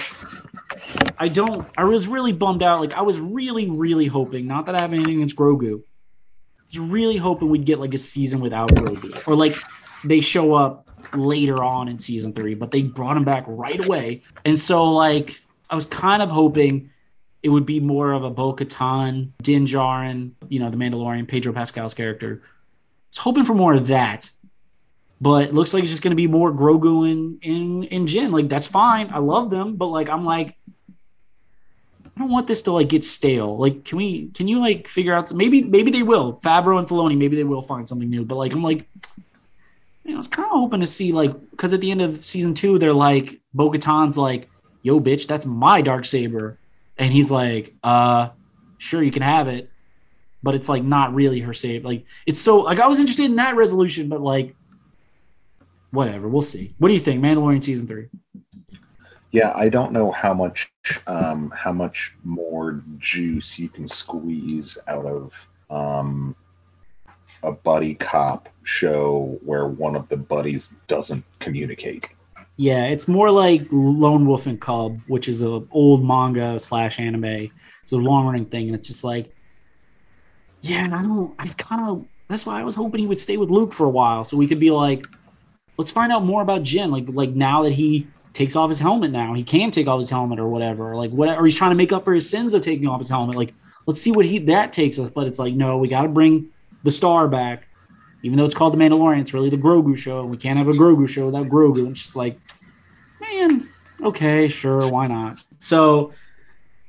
[1.18, 1.68] I don't.
[1.78, 2.80] I was really bummed out.
[2.80, 4.48] Like, I was really, really hoping.
[4.48, 5.82] Not that I have anything against Grogu.
[5.82, 9.56] I was really hoping we'd get like a season without Grogu, or like
[10.04, 14.22] they show up later on in season three, but they brought him back right away.
[14.46, 16.92] And so, like, I was kind of hoping
[17.44, 21.54] it would be more of a Bo Katan, Din Djarin, you know, the Mandalorian, Pedro
[21.54, 22.42] Pascal's character.
[22.44, 22.48] I
[23.12, 24.32] was hoping for more of that.
[25.20, 28.32] But it looks like it's just going to be more Grogu and, and, and Jin.
[28.32, 29.10] Like, that's fine.
[29.12, 29.76] I love them.
[29.76, 30.56] But, like, I'm like,
[32.06, 33.58] I don't want this to like get stale.
[33.58, 34.30] Like, can we?
[34.30, 35.32] Can you like figure out?
[35.34, 36.40] Maybe, maybe they will.
[36.44, 38.26] Favreau and Filoni, maybe they will find something new.
[38.26, 38.88] But like, I'm like,
[40.04, 42.26] you know, I was kind of hoping to see like, because at the end of
[42.26, 44.50] season two, they're like, Bo Katan's like,
[44.82, 46.58] "Yo, bitch, that's my dark saber,"
[46.98, 48.30] and he's like, "Uh,
[48.78, 49.70] sure, you can have it,"
[50.44, 51.86] but it's like not really her save.
[51.86, 54.56] Like, it's so like I was interested in that resolution, but like,
[55.92, 56.28] whatever.
[56.28, 56.74] We'll see.
[56.78, 58.08] What do you think, Mandalorian season three?
[59.32, 60.72] Yeah, I don't know how much
[61.06, 65.34] um, how much more juice you can squeeze out of
[65.70, 66.36] um,
[67.44, 72.10] a buddy cop show where one of the buddies doesn't communicate.
[72.58, 77.52] Yeah, it's more like Lone Wolf and Cub, which is an old manga slash anime.
[77.84, 79.32] It's a long running thing, and it's just like,
[80.62, 82.06] yeah, and I don't, I kind of.
[82.30, 84.48] That's why I was hoping he would stay with Luke for a while, so we
[84.48, 85.06] could be like,
[85.78, 86.92] let's find out more about Jin.
[86.92, 90.10] Like, like now that he takes off his helmet, now he can take off his
[90.10, 90.96] helmet or whatever.
[90.96, 93.10] Like what, or he's trying to make up for his sins of taking off his
[93.10, 93.38] helmet.
[93.38, 93.54] Like,
[93.86, 95.10] let's see what he that takes us.
[95.10, 96.50] But it's like, no, we got to bring
[96.84, 97.67] the star back.
[98.24, 100.26] Even though it's called the Mandalorian, it's really the Grogu show.
[100.26, 101.90] We can't have a Grogu show without Grogu.
[101.90, 102.40] It's just like,
[103.22, 103.68] man,
[104.02, 105.44] okay, sure, why not?
[105.60, 106.14] So,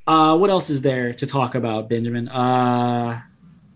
[0.07, 2.27] uh, what else is there to talk about, Benjamin?
[2.29, 3.21] Uh,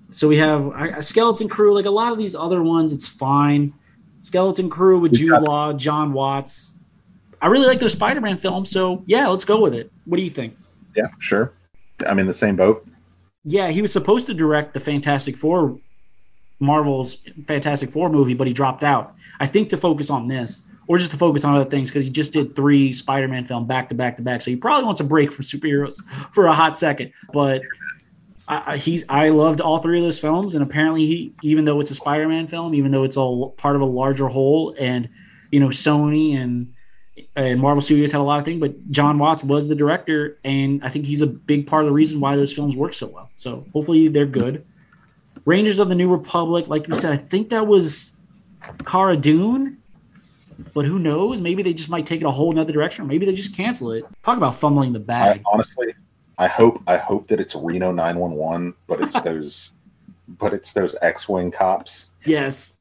[0.09, 3.73] so we have a Skeleton Crew, like a lot of these other ones, it's fine.
[4.19, 6.79] Skeleton Crew with Jude Law, Jon Watts.
[7.41, 9.91] I really like those Spider-Man films, so yeah, let's go with it.
[10.05, 10.55] What do you think?
[10.95, 11.53] Yeah, sure.
[12.07, 12.87] I'm in the same boat.
[13.43, 15.77] Yeah, he was supposed to direct the Fantastic Four,
[16.64, 19.16] Marvel's Fantastic Four movie, but he dropped out.
[19.39, 22.09] I think to focus on this, or just to focus on other things, because he
[22.09, 24.41] just did three Spider-Man film back to back to back.
[24.41, 25.97] So he probably wants a break from superheroes
[26.34, 27.14] for a hot second.
[27.32, 27.61] But
[28.47, 31.91] I, he's I loved all three of those films, and apparently he, even though it's
[31.91, 35.09] a Spider-Man film, even though it's all part of a larger whole, and
[35.51, 36.74] you know Sony and
[37.36, 40.84] and Marvel Studios had a lot of things, but Jon Watts was the director, and
[40.84, 43.30] I think he's a big part of the reason why those films work so well.
[43.38, 44.66] So hopefully they're good.
[45.45, 48.13] Rangers of the New Republic, like you said, I think that was
[48.85, 49.77] Cara Dune,
[50.73, 51.41] but who knows?
[51.41, 53.91] Maybe they just might take it a whole nother direction, or maybe they just cancel
[53.91, 54.05] it.
[54.23, 55.41] Talk about fumbling the bag.
[55.45, 55.93] I, honestly,
[56.37, 59.73] I hope I hope that it's Reno 911, but it's those
[60.27, 62.09] but it's those X-wing cops.
[62.25, 62.79] Yes.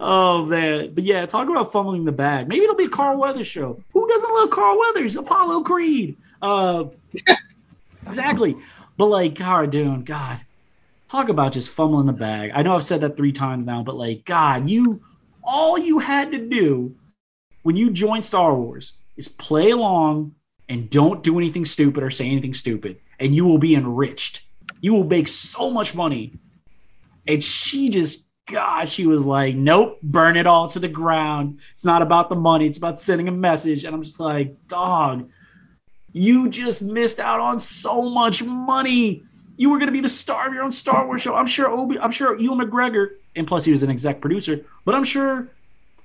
[0.00, 2.48] Oh man, but yeah, talk about fumbling the bag.
[2.48, 3.80] Maybe it'll be a Carl Weathers show.
[3.92, 5.16] Who doesn't love Carl Weathers?
[5.16, 6.16] Apollo Creed.
[6.42, 6.86] Uh,
[8.06, 8.56] exactly.
[8.96, 10.40] But like Cara Dune, God,
[11.08, 12.52] talk about just fumbling the bag.
[12.54, 15.02] I know I've said that three times now, but like God, you
[15.42, 16.94] all you had to do
[17.62, 20.34] when you joined Star Wars is play along
[20.68, 24.42] and don't do anything stupid or say anything stupid, and you will be enriched.
[24.80, 26.34] You will make so much money.
[27.26, 31.60] And she just, God, she was like, nope, burn it all to the ground.
[31.72, 33.84] It's not about the money, it's about sending a message.
[33.84, 35.30] And I'm just like, dog,
[36.12, 39.22] you just missed out on so much money.
[39.56, 41.34] You were going to be the star of your own Star Wars show.
[41.34, 44.94] I'm sure Obi, I'm sure Ewan McGregor, and plus he was an exec producer, but
[44.94, 45.48] I'm sure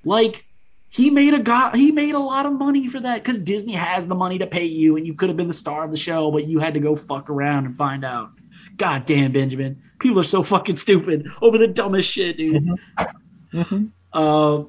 [0.03, 0.45] like
[0.89, 4.05] he made a god he made a lot of money for that because disney has
[4.07, 6.31] the money to pay you and you could have been the star of the show
[6.31, 8.31] but you had to go fuck around and find out
[8.77, 13.59] god damn benjamin people are so fucking stupid over the dumbest shit dude mm-hmm.
[13.59, 13.85] Mm-hmm.
[14.13, 14.63] Uh,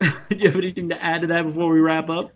[0.30, 2.32] do you have anything to add to that before we wrap up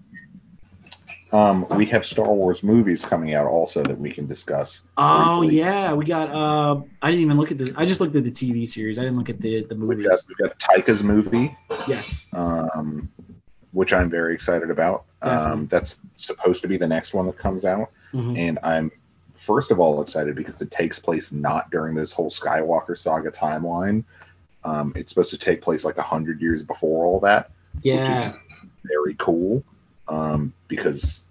[1.35, 4.82] um, we have Star Wars movies coming out also that we can discuss.
[4.97, 5.59] Oh briefly.
[5.59, 6.30] yeah, we got.
[6.30, 7.70] Uh, I didn't even look at this.
[7.76, 9.01] I just looked at the TV series.
[9.01, 9.99] I didn't look at the the movies.
[9.99, 11.57] We got, we got Taika's movie.
[11.89, 12.28] Yes.
[12.35, 13.11] Um,
[13.72, 15.07] which I'm very excited about.
[15.22, 18.37] Um, that's supposed to be the next one that comes out, mm-hmm.
[18.37, 18.93] and I'm
[19.35, 24.05] first of all excited because it takes place not during this whole Skywalker saga timeline.
[24.62, 27.51] Um, it's supposed to take place like a hundred years before all that.
[27.82, 28.35] Yeah,
[28.85, 29.64] very cool.
[30.09, 31.26] Um, because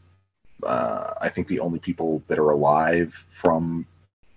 [0.63, 3.85] uh, I think the only people that are alive from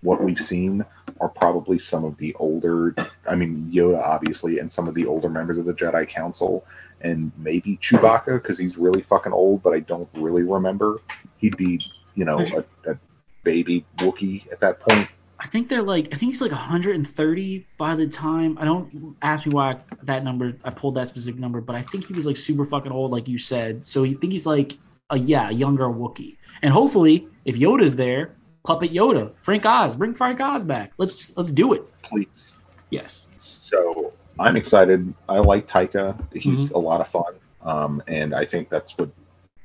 [0.02, 0.84] what we've seen
[1.20, 2.94] are probably some of the older,
[3.28, 6.64] I mean, Yoda, obviously, and some of the older members of the Jedi Council,
[7.00, 10.98] and maybe Chewbacca, because he's really fucking old, but I don't really remember.
[11.38, 11.80] He'd be,
[12.14, 12.98] you know, a, a
[13.44, 15.08] baby Wookiee at that point.
[15.38, 18.56] I think they're like, I think he's like 130 by the time.
[18.58, 21.82] I don't ask me why I, that number, I pulled that specific number, but I
[21.82, 23.84] think he was like super fucking old, like you said.
[23.84, 24.78] So you think he's like
[25.10, 26.36] a, yeah, a younger Wookiee.
[26.62, 28.34] And hopefully, if Yoda's there,
[28.64, 30.92] puppet Yoda, Frank Oz, bring Frank Oz back.
[30.98, 31.82] Let's let's do it.
[32.02, 32.54] Please.
[32.90, 33.28] Yes.
[33.38, 35.12] So I'm excited.
[35.28, 36.18] I like Taika.
[36.34, 36.74] He's mm-hmm.
[36.74, 39.10] a lot of fun, um, and I think that's what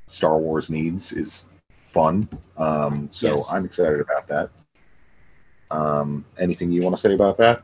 [0.08, 1.46] Star Wars needs is
[1.94, 2.28] fun.
[2.58, 3.52] Um, so yes.
[3.52, 4.50] I'm excited about that.
[5.72, 7.64] Um, anything you want to say about that?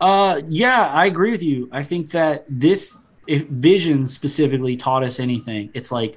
[0.00, 1.68] Uh, yeah, I agree with you.
[1.70, 6.16] I think that this Vision specifically taught us anything, it's like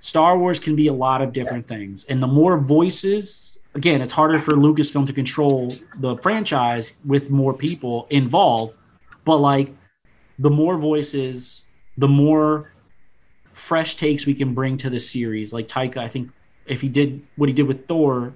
[0.00, 4.12] Star Wars can be a lot of different things, and the more voices, again, it's
[4.12, 5.68] harder for Lucasfilm to control
[6.00, 8.76] the franchise with more people involved.
[9.24, 9.74] But like,
[10.38, 11.68] the more voices,
[11.98, 12.72] the more
[13.52, 15.52] fresh takes we can bring to the series.
[15.52, 16.30] Like Taika, I think
[16.66, 18.32] if he did what he did with Thor,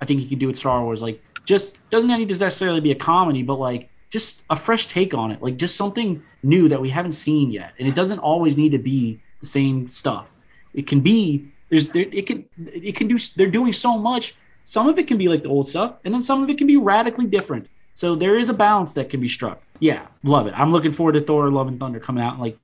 [0.00, 1.02] I think he could do with Star Wars.
[1.02, 5.14] Like, just doesn't need to necessarily be a comedy, but like just a fresh take
[5.14, 7.72] on it, like just something new that we haven't seen yet.
[7.78, 10.36] And it doesn't always need to be the same stuff.
[10.74, 14.36] It can be there's there, it can it can do they're doing so much.
[14.64, 16.66] Some of it can be like the old stuff, and then some of it can
[16.66, 17.66] be radically different.
[17.94, 19.62] So there is a balance that can be struck.
[19.80, 20.54] Yeah, love it.
[20.54, 22.58] I'm looking forward to Thor: Love and Thunder coming out in like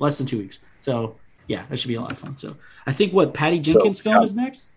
[0.00, 0.60] less than two weeks.
[0.80, 1.16] So
[1.46, 2.38] yeah, that should be a lot of fun.
[2.38, 4.76] So I think what Patty Jenkins' so, film is next.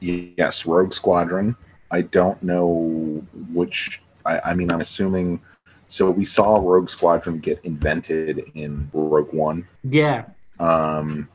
[0.00, 1.54] Yes, Rogue Squadron.
[1.92, 3.22] I don't know
[3.52, 4.02] which.
[4.24, 5.40] I, I mean, I'm assuming.
[5.88, 9.68] So we saw Rogue Squadron get invented in Rogue One.
[9.84, 10.24] Yeah.
[10.58, 11.28] Um,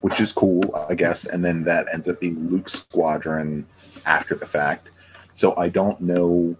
[0.00, 1.26] which is cool, I guess.
[1.26, 3.66] And then that ends up being Luke squadron
[4.06, 4.88] after the fact.
[5.34, 6.56] So I don't know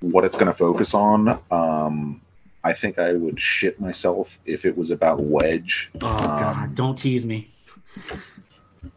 [0.00, 1.38] what it's going to focus on.
[1.50, 2.20] Um,
[2.64, 5.90] I think I would shit myself if it was about Wedge.
[6.00, 6.74] Oh um, God!
[6.74, 7.50] Don't tease me.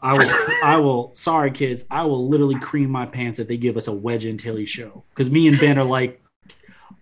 [0.02, 0.32] I will.
[0.64, 1.12] I will.
[1.16, 1.86] Sorry, kids.
[1.92, 5.30] I will literally cream my pants if they give us a Wedge Antilles show because
[5.30, 6.22] me and Ben are like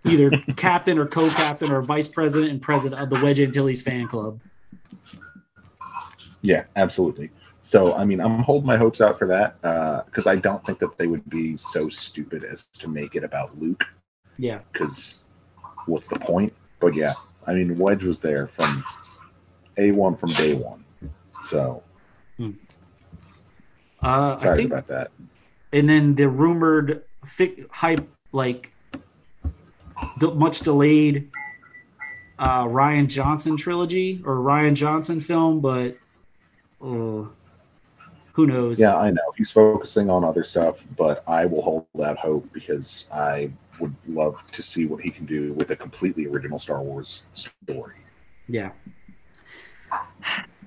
[0.04, 4.06] either captain or co-captain or vice president and president of the Wedge and Antilles fan
[4.06, 4.40] club.
[6.42, 7.30] Yeah, absolutely.
[7.62, 9.60] So, I mean, I'm holding my hopes out for that
[10.06, 13.24] because uh, I don't think that they would be so stupid as to make it
[13.24, 13.82] about Luke.
[14.36, 14.58] Yeah.
[14.70, 15.22] Because
[15.86, 16.52] what's the point?
[16.80, 17.14] But yeah,
[17.46, 18.84] I mean, Wedge was there from
[19.78, 20.84] A1 from day one.
[21.40, 21.82] So,
[22.36, 22.50] hmm.
[24.04, 25.10] Uh, excited think, about that.
[25.72, 28.70] And then the rumored fic- hype, like
[30.18, 31.30] the much delayed
[32.38, 35.96] uh, Rian Johnson trilogy or Rian Johnson film, but
[36.82, 37.24] uh,
[38.32, 38.78] who knows?
[38.78, 43.06] Yeah, I know he's focusing on other stuff, but I will hold that hope because
[43.12, 43.50] I
[43.80, 47.94] would love to see what he can do with a completely original Star Wars story.
[48.48, 48.70] Yeah.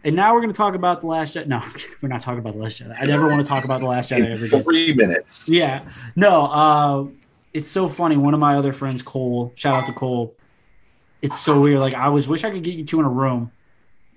[0.03, 1.47] And now we're going to talk about the Last Jedi.
[1.47, 1.61] No,
[2.01, 2.95] we're not talking about the Last Jedi.
[2.99, 4.63] I never want to talk about the Last Jedi ever again.
[4.63, 5.49] Three minutes.
[5.49, 5.83] Yeah.
[6.15, 6.45] No.
[6.45, 7.05] Uh,
[7.53, 8.17] it's so funny.
[8.17, 9.51] One of my other friends, Cole.
[9.55, 10.35] Shout out to Cole.
[11.21, 11.79] It's so weird.
[11.79, 13.51] Like I always wish I could get you two in a room,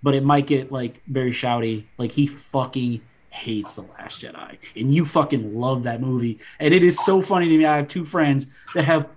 [0.02, 1.84] but it might get like very shouty.
[1.96, 3.00] Like he fucking
[3.30, 6.38] hates the Last Jedi, and you fucking love that movie.
[6.58, 7.64] And it is so funny to me.
[7.64, 9.08] I have two friends that have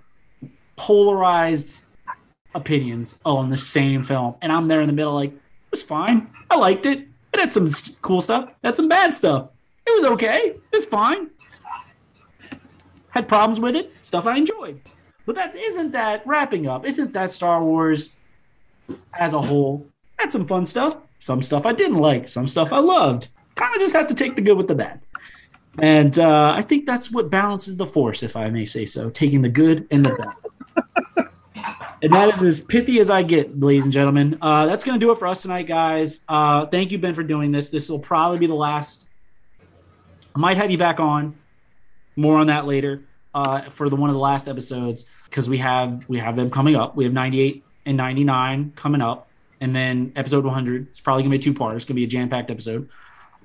[0.76, 1.80] polarized
[2.54, 5.32] opinions on the same film, and I'm there in the middle, like
[5.74, 6.30] was fine.
[6.50, 7.08] I liked it.
[7.32, 7.68] It had some
[8.00, 8.48] cool stuff.
[8.48, 9.48] It had some bad stuff.
[9.84, 10.38] It was okay.
[10.54, 11.30] It was fine.
[13.08, 13.92] Had problems with it.
[14.02, 14.80] Stuff I enjoyed.
[15.26, 16.86] But that isn't that wrapping up.
[16.86, 18.16] Isn't that Star Wars
[19.14, 19.84] as a whole?
[20.16, 20.96] Had some fun stuff.
[21.18, 22.28] Some stuff I didn't like.
[22.28, 23.30] Some stuff I loved.
[23.56, 25.00] Kind of just have to take the good with the bad.
[25.80, 29.42] And uh, I think that's what balances the force, if I may say so, taking
[29.42, 30.36] the good and the bad.
[32.04, 34.36] And that is as pithy as I get, ladies and gentlemen.
[34.42, 36.20] Uh, that's going to do it for us tonight, guys.
[36.28, 37.70] Uh, thank you, Ben, for doing this.
[37.70, 39.06] This will probably be the last.
[40.36, 41.34] I might have you back on.
[42.14, 46.04] More on that later uh, for the one of the last episodes because we have
[46.06, 46.94] we have them coming up.
[46.94, 49.30] We have 98 and 99 coming up,
[49.62, 50.88] and then episode 100.
[50.88, 51.74] It's probably going to be a two part.
[51.74, 52.86] It's going to be a jam packed episode.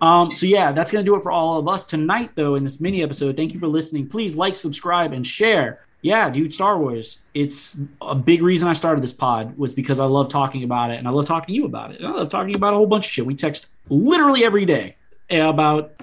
[0.02, 2.56] Um, so yeah, that's going to do it for all of us tonight, though.
[2.56, 4.10] In this mini episode, thank you for listening.
[4.10, 7.20] Please like, subscribe, and share yeah, dude, Star Wars.
[7.34, 10.98] It's a big reason I started this pod was because I love talking about it
[10.98, 12.00] and I love talking to you about it.
[12.00, 13.26] And I love talking about a whole bunch of shit.
[13.26, 14.96] We text literally every day
[15.30, 15.94] about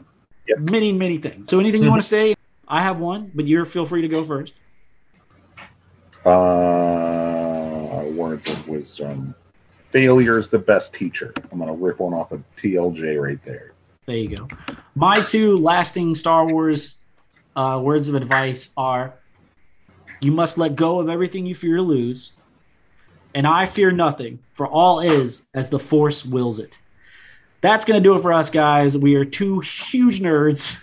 [0.47, 0.59] yep.
[0.59, 1.49] many, many things.
[1.49, 2.35] So anything you want to say?
[2.69, 4.55] I have one, but you're feel free to go first.
[6.25, 9.35] Uh, words of wisdom.
[9.93, 11.33] Failure is the best teacher.
[11.51, 13.73] I'm gonna rip one off of TLJ right there.
[14.07, 14.49] There you go.
[14.95, 16.97] My two lasting Star Wars
[17.55, 19.15] uh, words of advice are
[20.21, 22.33] you must let go of everything you fear to lose.
[23.35, 26.79] And I fear nothing, for all is as the force wills it.
[27.61, 28.97] That's going to do it for us, guys.
[28.97, 30.81] We are two huge nerds,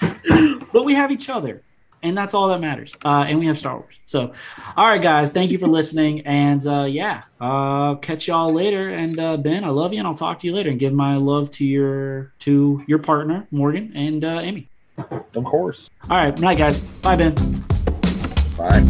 [0.72, 1.62] but we have each other,
[2.02, 2.96] and that's all that matters.
[3.04, 3.94] Uh, and we have Star Wars.
[4.04, 4.32] So,
[4.76, 6.22] all right, guys, thank you for listening.
[6.26, 8.90] And uh, yeah, uh, catch y'all later.
[8.90, 10.70] And uh, Ben, I love you, and I'll talk to you later.
[10.70, 14.70] And give my love to your to your partner Morgan and uh, Amy.
[14.96, 15.90] Of course.
[16.10, 16.38] All right.
[16.40, 16.80] Night, guys.
[16.80, 17.34] Bye, Ben.
[18.56, 18.84] Bye.